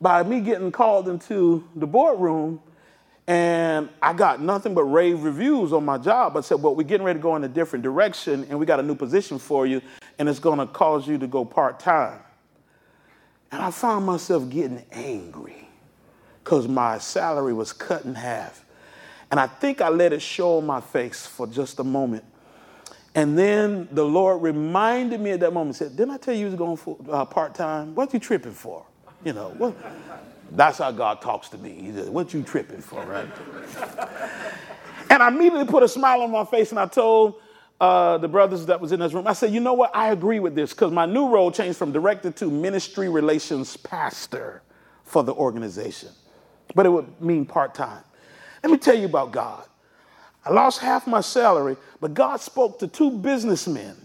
[0.00, 2.60] by me getting called into the boardroom.
[3.28, 6.36] And I got nothing but rave reviews on my job.
[6.36, 8.80] I said, Well, we're getting ready to go in a different direction, and we got
[8.80, 9.80] a new position for you,
[10.18, 12.18] and it's going to cause you to go part time.
[13.52, 15.68] And I found myself getting angry
[16.42, 18.64] because my salary was cut in half.
[19.30, 22.24] And I think I let it show on my face for just a moment.
[23.14, 26.46] And then the Lord reminded me at that moment, said, Didn't I tell you you
[26.46, 27.94] was going for uh, part time?
[27.94, 28.86] What you tripping for?
[29.24, 29.74] You know, what?
[30.52, 31.74] That's how God talks to me.
[31.74, 33.28] He said, What you tripping for, right?
[35.10, 37.34] and I immediately put a smile on my face and I told
[37.82, 39.90] uh, the brothers that was in this room, I said, you know what?
[39.92, 44.62] I agree with this because my new role changed from director to ministry relations pastor
[45.02, 46.10] for the organization.
[46.76, 48.04] But it would mean part time.
[48.62, 49.64] Let me tell you about God.
[50.44, 53.96] I lost half my salary, but God spoke to two businessmen.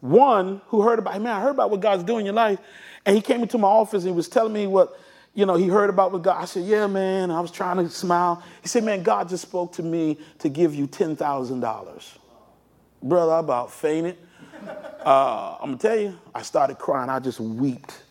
[0.00, 2.58] One who heard about, man, I heard about what God's doing in your life.
[3.06, 4.98] And he came into my office and he was telling me what,
[5.34, 6.40] you know, he heard about what God.
[6.40, 7.30] I said, yeah, man.
[7.30, 8.42] I was trying to smile.
[8.62, 12.18] He said, man, God just spoke to me to give you $10,000
[13.02, 14.16] brother, I about fainted.
[15.04, 17.08] Uh, I'm gonna tell you, I started crying.
[17.08, 18.02] I just wept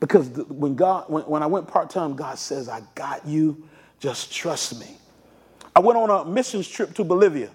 [0.00, 3.68] because when God, when, when I went part time, God says, "I got you.
[4.00, 4.96] Just trust me."
[5.74, 7.50] I went on a missions trip to Bolivia,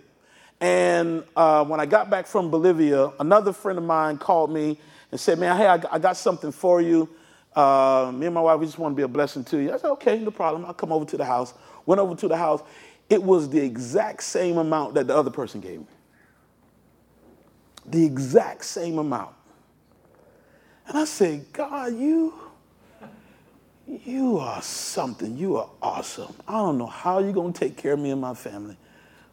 [0.59, 4.79] and uh, when I got back from Bolivia, another friend of mine called me
[5.11, 7.09] and said, "Man, hey, I, I got something for you.
[7.55, 9.77] Uh, me and my wife, we just want to be a blessing to you." I
[9.77, 10.65] said, "Okay, no problem.
[10.65, 11.53] I'll come over to the house."
[11.85, 12.61] Went over to the house.
[13.09, 15.87] It was the exact same amount that the other person gave me
[17.89, 19.35] the exact same amount.
[20.87, 22.33] And I said, God, you,
[23.89, 25.37] you are something.
[25.37, 26.33] You are awesome.
[26.47, 28.77] I don't know how you're going to take care of me and my family,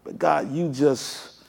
[0.03, 1.43] but God, you just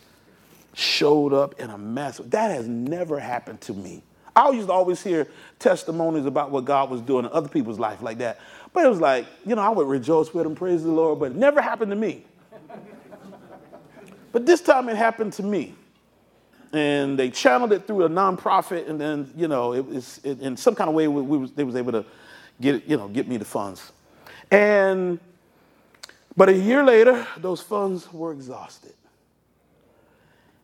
[0.73, 2.17] showed up in a mess.
[2.17, 4.03] That has never happened to me.
[4.35, 8.01] I used to always hear testimonies about what God was doing in other people's life
[8.01, 8.39] like that.
[8.73, 11.31] But it was like, you know, I would rejoice with them, praise the Lord, but
[11.31, 12.25] it never happened to me.
[14.31, 15.73] but this time it happened to me
[16.73, 20.57] and they channeled it through a nonprofit, and then you know, it was it, in
[20.57, 22.05] some kind of way we, we was, they was able to
[22.59, 23.91] get you know, get me the funds.
[24.51, 25.19] And
[26.35, 28.93] but a year later, those funds were exhausted,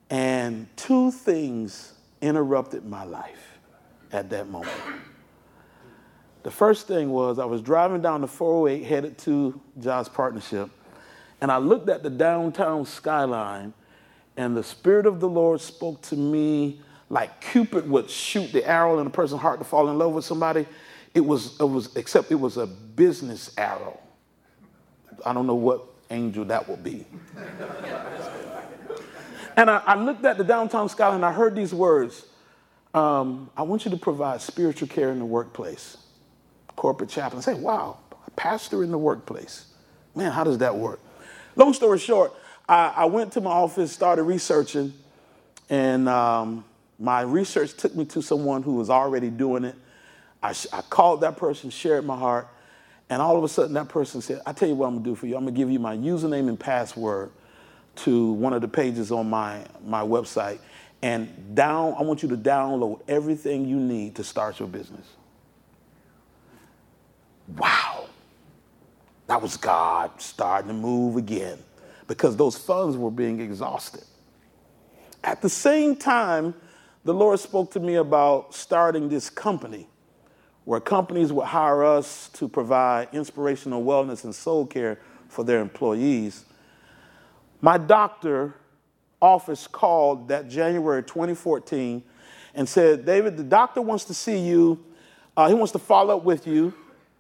[0.10, 3.60] and two things interrupted my life
[4.12, 4.72] at that moment.
[6.44, 10.70] The first thing was I was driving down the 408 headed to Jobs Partnership,
[11.42, 13.74] and I looked at the downtown skyline
[14.38, 19.00] and the Spirit of the Lord spoke to me like Cupid would shoot the arrow
[19.00, 20.66] in a person's heart to fall in love with somebody.
[21.14, 24.00] It was, it was, except it was a business arrow.
[25.26, 27.06] I don't know what angel that will be.
[29.56, 32.26] and I, I, looked at the downtown skyline and I heard these words
[32.94, 35.98] um, I want you to provide spiritual care in the workplace.
[36.76, 37.42] Corporate chaplain.
[37.42, 37.98] Say, wow,
[38.28, 39.68] a pastor in the workplace.
[40.16, 41.00] Man, how does that work?
[41.56, 42.34] Long story short,
[42.70, 44.94] I, I went to my office, started researching,
[45.70, 46.66] and um,
[47.00, 49.76] my research took me to someone who was already doing it.
[50.44, 52.50] I, I called that person, shared my heart,
[53.10, 55.16] and all of a sudden that person said, I tell you what I'm gonna do
[55.16, 55.38] for you.
[55.38, 57.32] I'm gonna give you my username and password
[57.96, 60.60] to one of the pages on my, my website,
[61.02, 65.08] and down, I want you to download everything you need to start your business.
[67.58, 68.08] Wow.
[69.28, 71.60] That was God starting to move again
[72.08, 74.04] because those funds were being exhausted.
[75.24, 76.54] At the same time,
[77.06, 79.88] the Lord spoke to me about starting this company
[80.66, 86.46] where companies would hire us to provide inspirational wellness and soul care for their employees.
[87.62, 88.56] My doctor
[89.22, 92.04] office called that January 2014
[92.56, 94.84] and said, David, the doctor wants to see you.
[95.36, 96.74] Uh, he wants to follow up with you.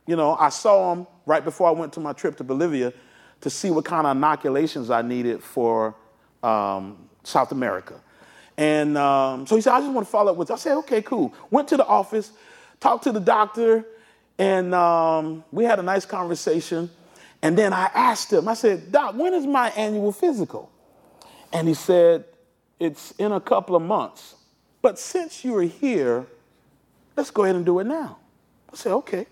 [0.05, 2.93] You know, I saw him right before I went to my trip to Bolivia
[3.41, 5.95] to see what kind of inoculations I needed for
[6.43, 7.99] um, South America.
[8.57, 10.55] And um, so he said, I just want to follow up with you.
[10.55, 11.33] I said, okay, cool.
[11.49, 12.31] Went to the office,
[12.83, 13.85] talked to the doctor,
[14.37, 16.89] and um, we had a nice conversation.
[17.41, 20.69] And then I asked him, I said, Doc, when is my annual physical?
[21.53, 22.25] And he said,
[22.79, 24.35] It's in a couple of months.
[24.81, 26.27] But since you're here,
[27.15, 28.17] let's go ahead and do it now.
[28.71, 29.27] I said, Okay.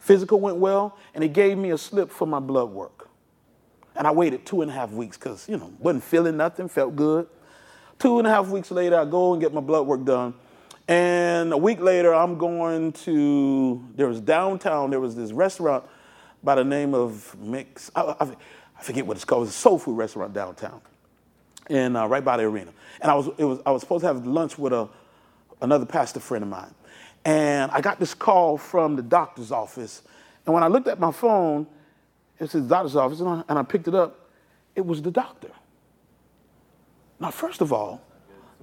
[0.00, 3.08] Physical went well, and he gave me a slip for my blood work.
[3.94, 6.96] And I waited two and a half weeks because, you know, wasn't feeling nothing, felt
[6.96, 7.26] good.
[7.98, 10.34] Two and a half weeks later, I go and get my blood work done.
[10.88, 15.84] And a week later, I'm going to, there was downtown, there was this restaurant
[16.42, 18.36] by the name of Mix, I, I,
[18.78, 20.80] I forget what it's called, it's a soul food restaurant downtown
[21.68, 22.72] and uh, right by the arena.
[23.02, 24.88] And I was, it was, I was supposed to have lunch with a,
[25.60, 26.74] another pastor friend of mine.
[27.24, 30.02] And I got this call from the doctor's office.
[30.46, 31.66] And when I looked at my phone,
[32.38, 34.30] it says doctor's office, and I, and I picked it up.
[34.74, 35.50] It was the doctor.
[37.20, 38.00] Now, first of all,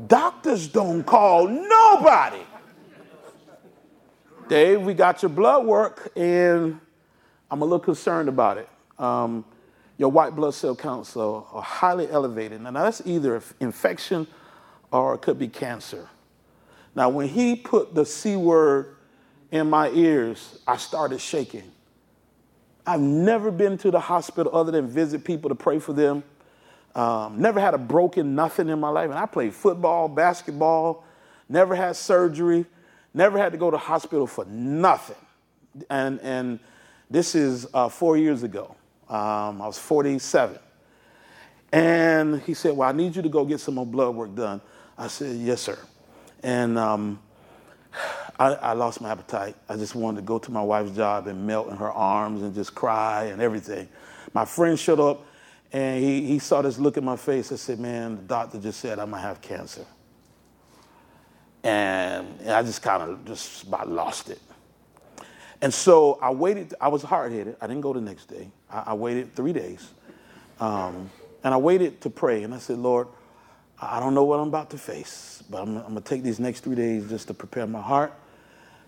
[0.07, 2.41] doctors don't call nobody.
[4.47, 6.79] Dave, we got your blood work, and
[7.49, 8.69] I'm a little concerned about it.
[8.99, 9.43] Um,
[9.97, 12.61] your white blood cell counts are, are highly elevated.
[12.61, 14.27] Now, that's either infection
[14.91, 16.09] or it could be cancer.
[16.95, 18.95] Now, when he put the C word
[19.51, 21.71] in my ears, I started shaking.
[22.85, 26.23] I've never been to the hospital other than visit people to pray for them.
[26.95, 29.09] Um, never had a broken nothing in my life.
[29.09, 31.03] And I played football, basketball,
[31.49, 32.65] never had surgery,
[33.13, 35.17] never had to go to hospital for nothing.
[35.89, 36.59] And, and
[37.09, 38.75] this is uh, four years ago.
[39.09, 40.57] Um, I was 47.
[41.71, 44.61] And he said, Well, I need you to go get some more blood work done.
[44.97, 45.77] I said, Yes, sir.
[46.41, 47.19] And um,
[48.39, 49.55] I, I, lost my appetite.
[49.67, 52.53] I just wanted to go to my wife's job and melt in her arms and
[52.53, 53.89] just cry and everything.
[54.33, 55.25] My friend showed up
[55.75, 57.51] and he, he saw this look in my face.
[57.51, 59.85] I said, Man, the doctor just said I might have cancer.
[61.65, 64.39] And I just kind of just about lost it.
[65.61, 66.73] And so I waited.
[66.79, 67.57] I was hard headed.
[67.59, 68.47] I didn't go the next day.
[68.71, 69.91] I, I waited three days.
[70.61, 71.09] Um,
[71.43, 72.43] and I waited to pray.
[72.43, 73.09] And I said, Lord,
[73.77, 76.39] I don't know what I'm about to face, but I'm, I'm going to take these
[76.39, 78.13] next three days just to prepare my heart.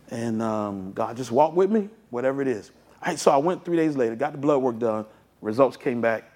[0.10, 2.72] And um, God, just walk with me, whatever it is.
[3.02, 5.06] All right, so I went three days later, got the blood work done.
[5.42, 6.32] Results came back.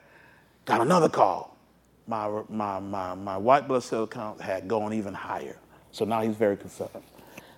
[0.65, 1.57] Got another call.
[2.07, 5.57] My, my, my, my white blood cell count had gone even higher.
[5.91, 6.89] So now he's very concerned.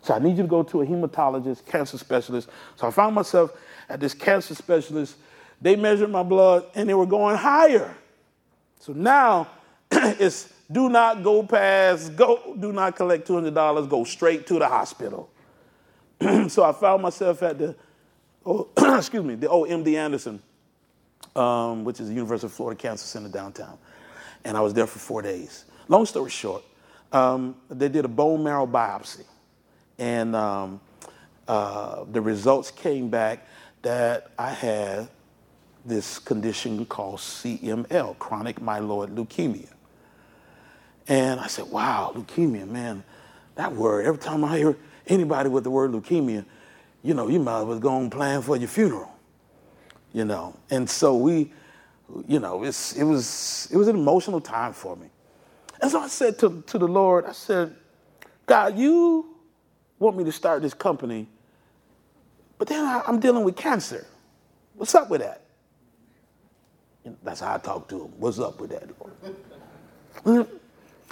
[0.01, 2.49] So I need you to go to a hematologist, cancer specialist.
[2.75, 3.53] So I found myself
[3.87, 5.15] at this cancer specialist.
[5.61, 7.95] They measured my blood and they were going higher.
[8.79, 9.47] So now
[9.91, 15.29] it's do not go past, go, do not collect $200, go straight to the hospital.
[16.47, 17.75] so I found myself at the,
[18.45, 20.41] oh, excuse me, the old MD Anderson,
[21.35, 23.77] um, which is the University of Florida Cancer Center downtown.
[24.45, 25.65] And I was there for four days.
[25.87, 26.63] Long story short,
[27.11, 29.25] um, they did a bone marrow biopsy
[29.99, 30.81] and um,
[31.47, 33.47] uh, the results came back
[33.81, 35.09] that I had
[35.85, 39.67] this condition called CML, chronic myeloid leukemia.
[41.07, 43.03] And I said, wow, leukemia, man,
[43.55, 44.77] that word, every time I hear
[45.07, 46.45] anybody with the word leukemia,
[47.03, 49.12] you know, you might as well go and plan for your funeral,
[50.13, 50.55] you know.
[50.69, 51.51] And so we,
[52.27, 55.07] you know, it's, it, was, it was an emotional time for me.
[55.81, 57.75] And so I said to, to the Lord, I said,
[58.45, 59.35] God, you
[59.99, 61.27] want me to start this company,
[62.57, 64.05] but then I, am dealing with cancer.
[64.75, 65.41] What's up with that?
[67.05, 68.13] And that's how I talk to him.
[68.17, 68.89] What's up with that?
[70.25, 70.47] Lord?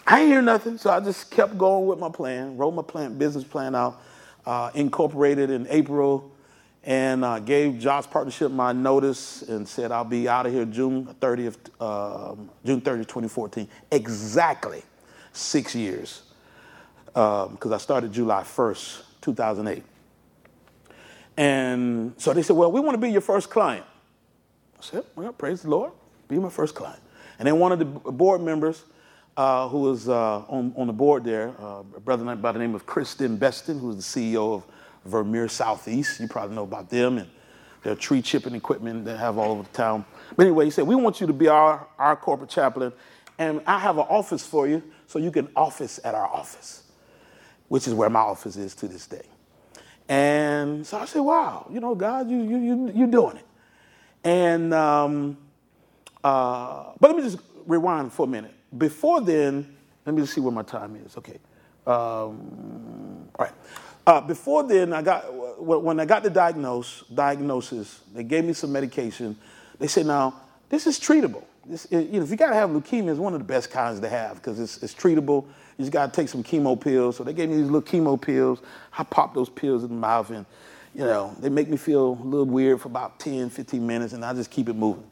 [0.07, 3.43] I hear nothing, so I just kept going with my plan, wrote my plan, business
[3.43, 4.01] plan out,
[4.45, 6.30] uh, incorporated in April,
[6.83, 11.57] and gave Jobs Partnership my notice and said I'll be out of here June 30th,
[11.79, 13.67] uh, June 30th, 2014.
[13.91, 14.83] Exactly
[15.33, 16.23] six years
[17.05, 19.83] because um, I started July 1st, 2008.
[21.37, 23.85] And so they said, Well, we want to be your first client.
[24.79, 25.91] I said, Well, praise the Lord,
[26.27, 27.01] be my first client.
[27.39, 28.83] And then one of the board members
[29.35, 32.75] uh, who was uh, on, on the board there, uh, a brother by the name
[32.75, 34.65] of Kristen Beston, was the CEO of
[35.05, 36.19] Vermeer Southeast.
[36.19, 37.29] You probably know about them and
[37.83, 40.05] their tree chipping equipment they have all over the town.
[40.35, 42.93] But anyway, he said, We want you to be our, our corporate chaplain,
[43.37, 46.83] and I have an office for you so you can office at our office,
[47.67, 49.25] which is where my office is to this day.
[50.07, 53.45] And so I said, Wow, you know, God, you, you, you, you're doing it.
[54.23, 55.37] And, um,
[56.23, 58.53] uh, but let me just rewind for a minute.
[58.77, 59.75] Before then,
[60.05, 61.17] let me just see where my time is.
[61.17, 61.39] Okay.
[61.87, 63.53] Um, all right.
[64.05, 65.23] Uh, before then, I got
[65.61, 69.37] when I got the diagnose, diagnosis, they gave me some medication.
[69.77, 71.43] They said, "Now this is treatable.
[71.65, 73.99] This, you know, if you got to have leukemia, it's one of the best kinds
[73.99, 75.45] to have because it's, it's treatable.
[75.77, 77.17] You just got to take some chemo pills.
[77.17, 78.61] So they gave me these little chemo pills.
[78.97, 80.45] I pop those pills in the mouth, and
[80.95, 84.25] you know, they make me feel a little weird for about 10, 15 minutes, and
[84.25, 85.09] I just keep it moving,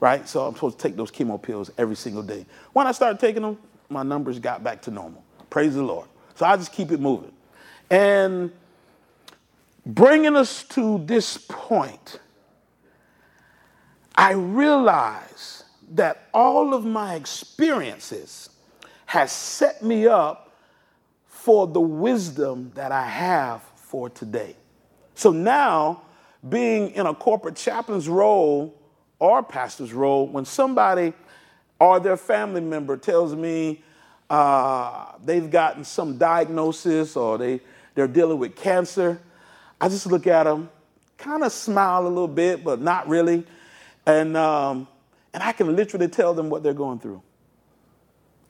[0.00, 0.28] right?
[0.28, 2.46] So I'm supposed to take those chemo pills every single day.
[2.72, 5.22] When I started taking them, my numbers got back to normal.
[5.50, 6.08] Praise the Lord.
[6.36, 7.32] So I just keep it moving.
[7.90, 8.52] And
[9.84, 12.20] bringing us to this point,
[14.14, 18.50] I realize that all of my experiences
[19.06, 20.56] has set me up
[21.26, 24.54] for the wisdom that I have for today.
[25.14, 26.02] So now,
[26.48, 28.74] being in a corporate chaplain's role
[29.18, 31.12] or pastor's role, when somebody
[31.80, 33.82] or their family member tells me
[34.28, 37.60] uh, they've gotten some diagnosis or they
[37.94, 39.20] they're dealing with cancer.
[39.80, 40.68] I just look at them,
[41.18, 43.44] kind of smile a little bit, but not really.
[44.06, 44.88] And, um,
[45.32, 47.22] and I can literally tell them what they're going through.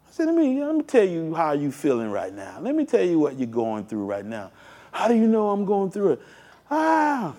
[0.08, 2.58] I said, let me, let me tell you how you're feeling right now.
[2.60, 4.50] Let me tell you what you're going through right now.
[4.92, 6.22] How do you know I'm going through it?
[6.70, 7.34] Ah,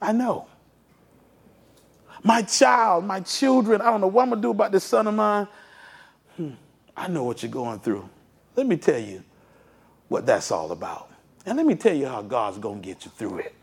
[0.00, 0.46] I know.
[2.22, 5.06] My child, my children, I don't know what I'm going to do about this son
[5.06, 5.46] of mine.
[6.36, 6.50] Hmm,
[6.96, 8.08] I know what you're going through.
[8.56, 9.22] Let me tell you
[10.08, 11.10] what that's all about.
[11.46, 13.54] And let me tell you how God's going to get you through it.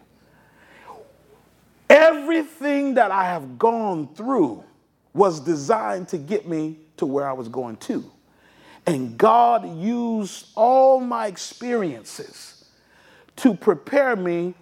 [1.90, 4.64] Everything that I have gone through
[5.14, 8.10] was designed to get me to where I was going to.
[8.86, 12.66] And God used all my experiences
[13.38, 14.54] to prepare me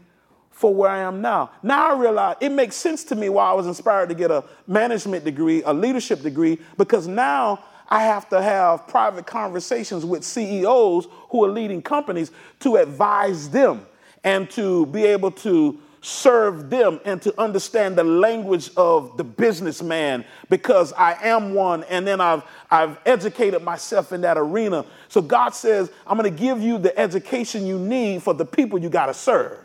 [0.50, 1.52] for where I am now.
[1.64, 4.44] Now I realize it makes sense to me why I was inspired to get a
[4.68, 11.08] management degree, a leadership degree, because now I have to have private conversations with CEOs
[11.30, 12.32] who are leading companies
[12.62, 13.86] to advise them
[14.24, 20.24] and to be able to serve them and to understand the language of the businessman
[20.50, 24.86] because I am one and then I've I've educated myself in that arena.
[25.10, 28.80] So God says, I'm going to give you the education you need for the people
[28.80, 29.60] you got to serve.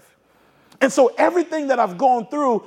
[0.80, 2.66] And so everything that I've gone through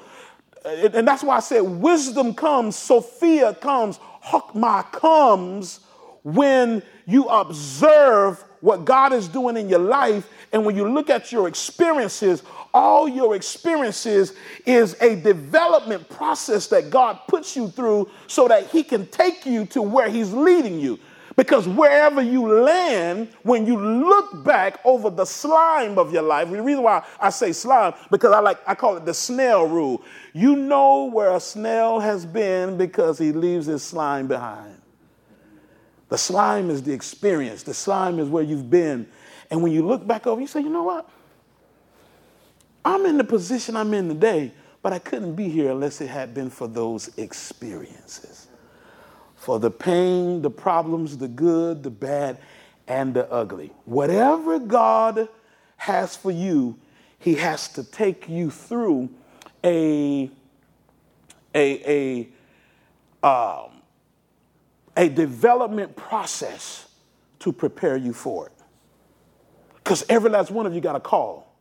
[0.66, 4.00] uh, and that's why I said wisdom comes, Sophia comes,
[4.30, 5.80] Chokmah comes
[6.24, 10.30] when you observe what God is doing in your life.
[10.52, 14.34] And when you look at your experiences, all your experiences
[14.66, 19.66] is a development process that God puts you through so that He can take you
[19.68, 21.00] to where He's leading you.
[21.40, 26.62] Because wherever you land, when you look back over the slime of your life, the
[26.62, 30.04] reason why I say slime, because I like I call it the snail rule.
[30.34, 34.82] You know where a snail has been because he leaves his slime behind.
[36.10, 39.08] The slime is the experience, the slime is where you've been.
[39.50, 41.10] And when you look back over, you say, you know what?
[42.84, 46.34] I'm in the position I'm in today, but I couldn't be here unless it had
[46.34, 48.49] been for those experiences
[49.40, 52.38] for the pain, the problems, the good, the bad,
[52.88, 53.72] and the ugly.
[53.86, 55.30] Whatever God
[55.78, 56.78] has for you,
[57.18, 59.10] He has to take you through
[59.64, 60.30] a,
[61.56, 62.28] a,
[63.24, 63.82] a, um,
[64.98, 66.90] a development process
[67.40, 68.54] to prepare you for it.
[69.76, 71.56] Because every last one of you got a call.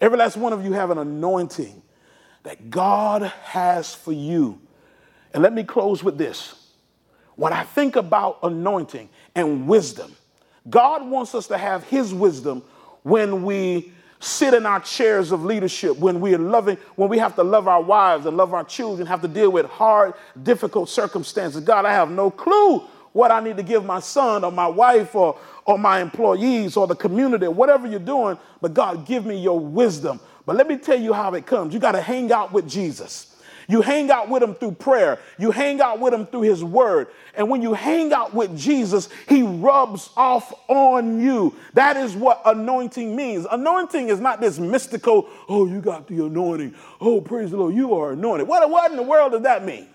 [0.00, 1.82] Every last one of you have an anointing
[2.44, 4.60] that God has for you.
[5.34, 6.67] And let me close with this.
[7.38, 10.12] When I think about anointing and wisdom,
[10.68, 12.64] God wants us to have His wisdom
[13.04, 17.36] when we sit in our chairs of leadership, when we are loving, when we have
[17.36, 21.62] to love our wives and love our children, have to deal with hard, difficult circumstances.
[21.62, 22.80] God, I have no clue
[23.12, 26.88] what I need to give my son or my wife or, or my employees or
[26.88, 30.18] the community, whatever you're doing, but God, give me your wisdom.
[30.44, 31.72] But let me tell you how it comes.
[31.72, 33.27] You got to hang out with Jesus.
[33.70, 35.18] You hang out with him through prayer.
[35.38, 37.08] You hang out with him through his word.
[37.34, 41.54] And when you hang out with Jesus, he rubs off on you.
[41.74, 43.46] That is what anointing means.
[43.50, 46.74] Anointing is not this mystical, oh, you got the anointing.
[46.98, 48.48] Oh, praise the Lord, you are anointed.
[48.48, 49.86] What, what in the world does that mean?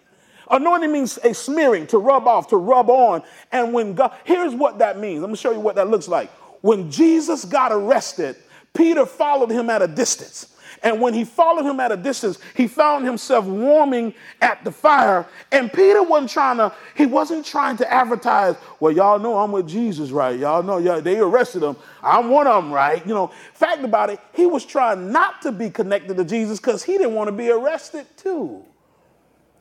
[0.51, 3.23] Anointing means a smearing, to rub off, to rub on.
[3.51, 5.21] And when God, here's what that means.
[5.21, 6.29] Let me show you what that looks like.
[6.61, 8.35] When Jesus got arrested,
[8.75, 10.52] Peter followed him at a distance.
[10.83, 15.25] And when he followed him at a distance, he found himself warming at the fire.
[15.49, 19.65] And Peter wasn't trying to, he wasn't trying to advertise, well, y'all know I'm with
[19.67, 20.37] Jesus, right?
[20.37, 21.77] Y'all know yeah, they arrested him.
[22.01, 23.05] I'm one of them, right?
[23.07, 26.83] You know, fact about it, he was trying not to be connected to Jesus because
[26.83, 28.65] he didn't want to be arrested too.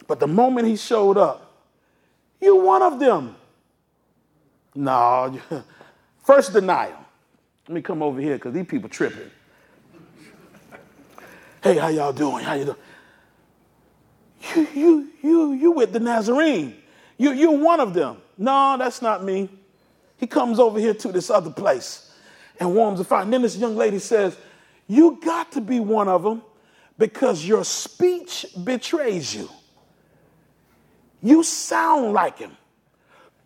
[0.08, 1.52] But the moment he showed up,
[2.40, 3.36] you one of them.
[4.74, 5.38] No,
[6.24, 6.98] first denial.
[7.68, 9.30] Let me come over here because these people tripping.
[11.62, 12.42] Hey, how y'all doing?
[12.44, 12.76] How you doing?
[14.54, 16.76] You, you, you, you with the Nazarene.
[17.18, 18.16] You, you're one of them.
[18.36, 19.48] No, that's not me.
[20.16, 22.12] He comes over here to this other place
[22.58, 23.22] and warms the fire.
[23.22, 24.36] And then this young lady says,
[24.88, 26.42] You got to be one of them
[26.98, 29.48] because your speech betrays you.
[31.22, 32.56] You sound like him.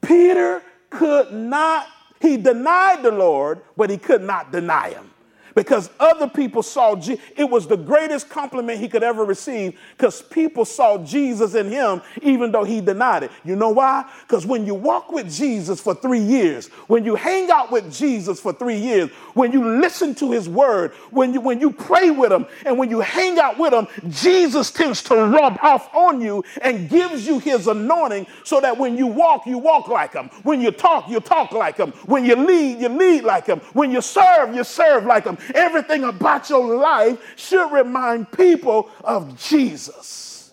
[0.00, 1.86] Peter could not,
[2.22, 5.10] he denied the Lord, but he could not deny him
[5.56, 10.22] because other people saw Je- it was the greatest compliment he could ever receive because
[10.22, 13.32] people saw Jesus in him even though he denied it.
[13.44, 14.04] You know why?
[14.22, 18.40] Because when you walk with Jesus for three years, when you hang out with Jesus
[18.40, 22.32] for three years, when you listen to his word, when you when you pray with
[22.32, 26.44] him, and when you hang out with him, Jesus tends to rub off on you
[26.62, 30.28] and gives you his anointing so that when you walk, you walk like him.
[30.42, 31.92] When you talk, you talk like him.
[32.06, 33.60] When you lead, you lead like him.
[33.72, 35.38] When you serve, you serve like him.
[35.54, 40.52] Everything about your life should remind people of Jesus.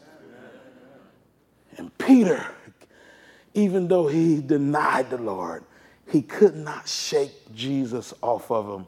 [1.77, 2.45] And Peter,
[3.53, 5.63] even though he denied the Lord,
[6.07, 8.87] he could not shake Jesus off of him.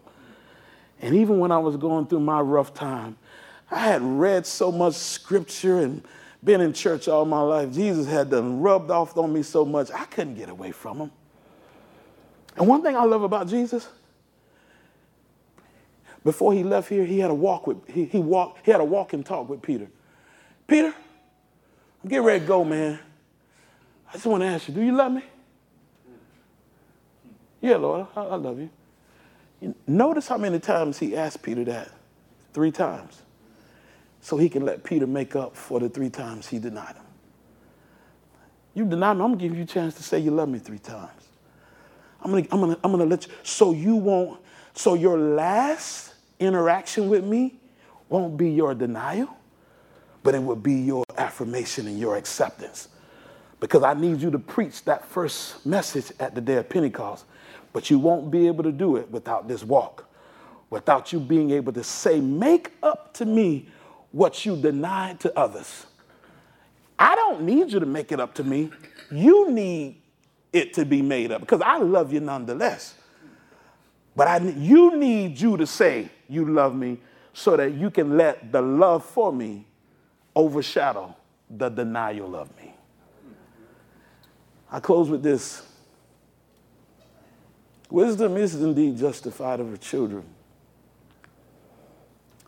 [1.01, 3.17] And even when I was going through my rough time,
[3.71, 6.03] I had read so much scripture and
[6.43, 7.73] been in church all my life.
[7.73, 11.11] Jesus had done rubbed off on me so much, I couldn't get away from him.
[12.55, 13.87] And one thing I love about Jesus,
[16.25, 18.85] before he left here, he had a walk with he, he walked, he had a
[18.85, 19.87] walk and talk with Peter.
[20.67, 22.99] Peter, I'm getting ready to go, man.
[24.09, 25.23] I just want to ask you, do you love me?
[27.61, 28.69] Yeah, Lord, I, I love you.
[29.61, 29.75] you.
[29.87, 31.91] Notice how many times he asked Peter that?
[32.53, 33.21] Three times.
[34.21, 37.05] So he can let Peter make up for the three times he denied him.
[38.73, 40.79] You deny me, I'm gonna give you a chance to say you love me three
[40.79, 41.29] times.
[42.21, 44.41] I'm gonna, I'm gonna, I'm gonna let you, so you won't,
[44.73, 47.59] so your last interaction with me
[48.09, 49.29] won't be your denial,
[50.23, 52.89] but it will be your affirmation and your acceptance.
[53.59, 57.25] Because I need you to preach that first message at the day of Pentecost,
[57.73, 60.05] but you won't be able to do it without this walk,
[60.69, 63.67] without you being able to say, Make up to me
[64.11, 65.85] what you denied to others.
[66.97, 68.71] I don't need you to make it up to me.
[69.11, 70.01] You need
[70.53, 72.95] it to be made up because I love you nonetheless.
[74.15, 76.99] But I, you need you to say, You love me,
[77.33, 79.67] so that you can let the love for me
[80.35, 81.15] overshadow
[81.49, 82.73] the denial of me.
[84.71, 85.63] I close with this.
[87.89, 90.23] Wisdom is indeed justified of her children.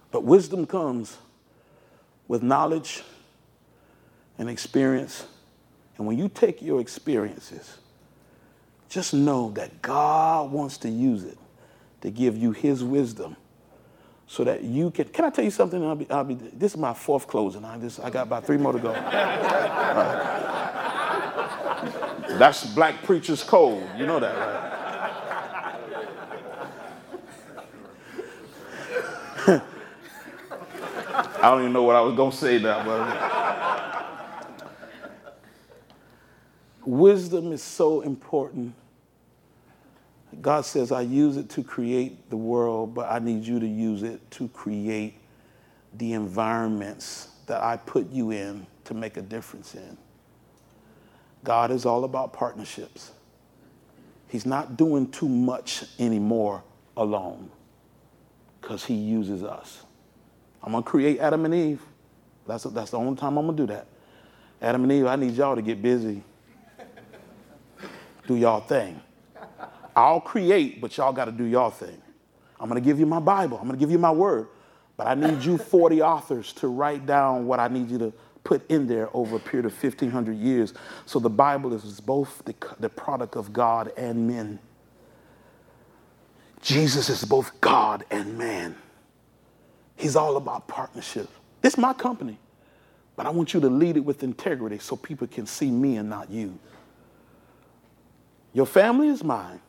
[0.10, 1.18] But wisdom comes
[2.28, 3.04] with knowledge
[4.38, 5.26] and experience.
[5.98, 7.78] And when you take your experiences,
[8.90, 11.38] just know that God wants to use it
[12.02, 13.36] to give you his wisdom
[14.28, 15.08] so that you can.
[15.10, 15.84] Can I tell you something?
[15.84, 17.66] I'll be, I'll be, this is my fourth closing.
[17.66, 18.94] I, just, I got about three more to go.
[22.38, 23.84] That's black preacher's code.
[23.98, 24.74] You know that, right?
[31.40, 33.28] I don't even know what I was going to say now, but
[36.86, 38.74] wisdom is so important
[40.42, 44.04] God says, I use it to create the world, but I need you to use
[44.04, 45.16] it to create
[45.96, 49.98] the environments that I put you in to make a difference in.
[51.44, 53.12] God is all about partnerships.
[54.28, 56.64] He's not doing too much anymore
[56.96, 57.50] alone
[58.62, 59.84] because he uses us.
[60.62, 61.82] I'm going to create Adam and Eve.
[62.46, 63.88] That's, that's the only time I'm going to do that.
[64.62, 66.24] Adam and Eve, I need y'all to get busy.
[68.28, 69.00] Do y'all thing.
[69.98, 72.00] I'll create, but y'all got to do y'all thing.
[72.60, 73.58] I'm going to give you my Bible.
[73.58, 74.48] I'm going to give you my word.
[74.96, 78.70] But I need you 40 authors to write down what I need you to put
[78.70, 80.76] in there over a period of 1,500 years.
[81.08, 84.60] So the Bible is both the, the product of God and men.
[86.62, 88.76] Jesus is both God and man.
[89.96, 91.28] He's all about partnership.
[91.62, 92.38] This is my company.
[93.16, 96.08] But I want you to lead it with integrity so people can see me and
[96.08, 96.60] not you.
[98.54, 99.60] Your family is mine.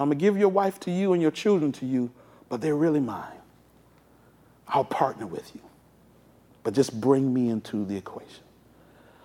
[0.00, 2.10] I'm going to give your wife to you and your children to you,
[2.48, 3.36] but they're really mine.
[4.66, 5.60] I'll partner with you.
[6.62, 8.44] But just bring me into the equation.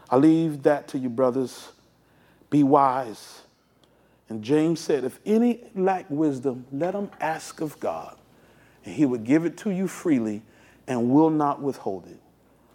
[0.09, 1.71] I leave that to you, brothers.
[2.49, 3.43] Be wise.
[4.27, 8.17] And James said, If any lack wisdom, let him ask of God,
[8.83, 10.41] and he would give it to you freely
[10.87, 12.19] and will not withhold it.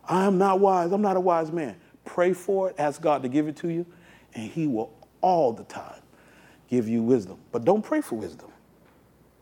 [0.08, 0.90] I am not wise.
[0.90, 1.76] I'm not a wise man.
[2.06, 2.76] Pray for it.
[2.78, 3.84] Ask God to give it to you,
[4.34, 4.90] and he will
[5.20, 5.99] all the time
[6.70, 7.38] give you wisdom.
[7.52, 8.50] But don't pray for wisdom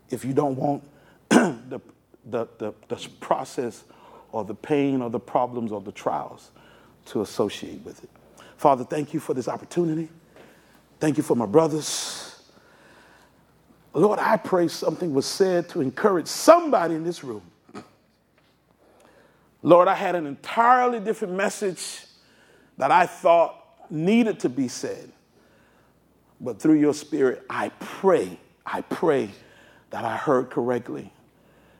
[0.09, 0.83] if you don't want
[1.29, 1.79] the,
[2.25, 3.83] the, the, the process
[4.31, 6.51] or the pain or the problems or the trials
[7.05, 8.09] to associate with it.
[8.57, 10.09] Father, thank you for this opportunity.
[10.99, 12.41] Thank you for my brothers.
[13.93, 17.43] Lord, I pray something was said to encourage somebody in this room.
[19.61, 22.05] Lord, I had an entirely different message
[22.77, 23.55] that I thought
[23.89, 25.11] needed to be said.
[26.41, 29.29] But through your spirit, I pray, I pray
[29.89, 31.11] that I heard correctly,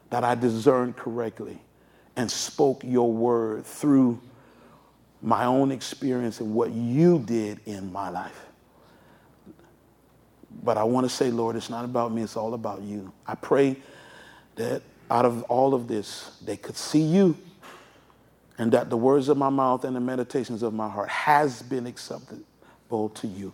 [0.10, 1.60] that I discerned correctly,
[2.16, 4.20] and spoke your word through
[5.22, 8.46] my own experience and what you did in my life.
[10.64, 13.14] But I want to say, Lord, it's not about me, it's all about you.
[13.26, 13.78] I pray
[14.56, 17.38] that out of all of this, they could see you
[18.58, 21.88] and that the words of my mouth and the meditations of my heart has been
[21.88, 23.54] acceptable to you.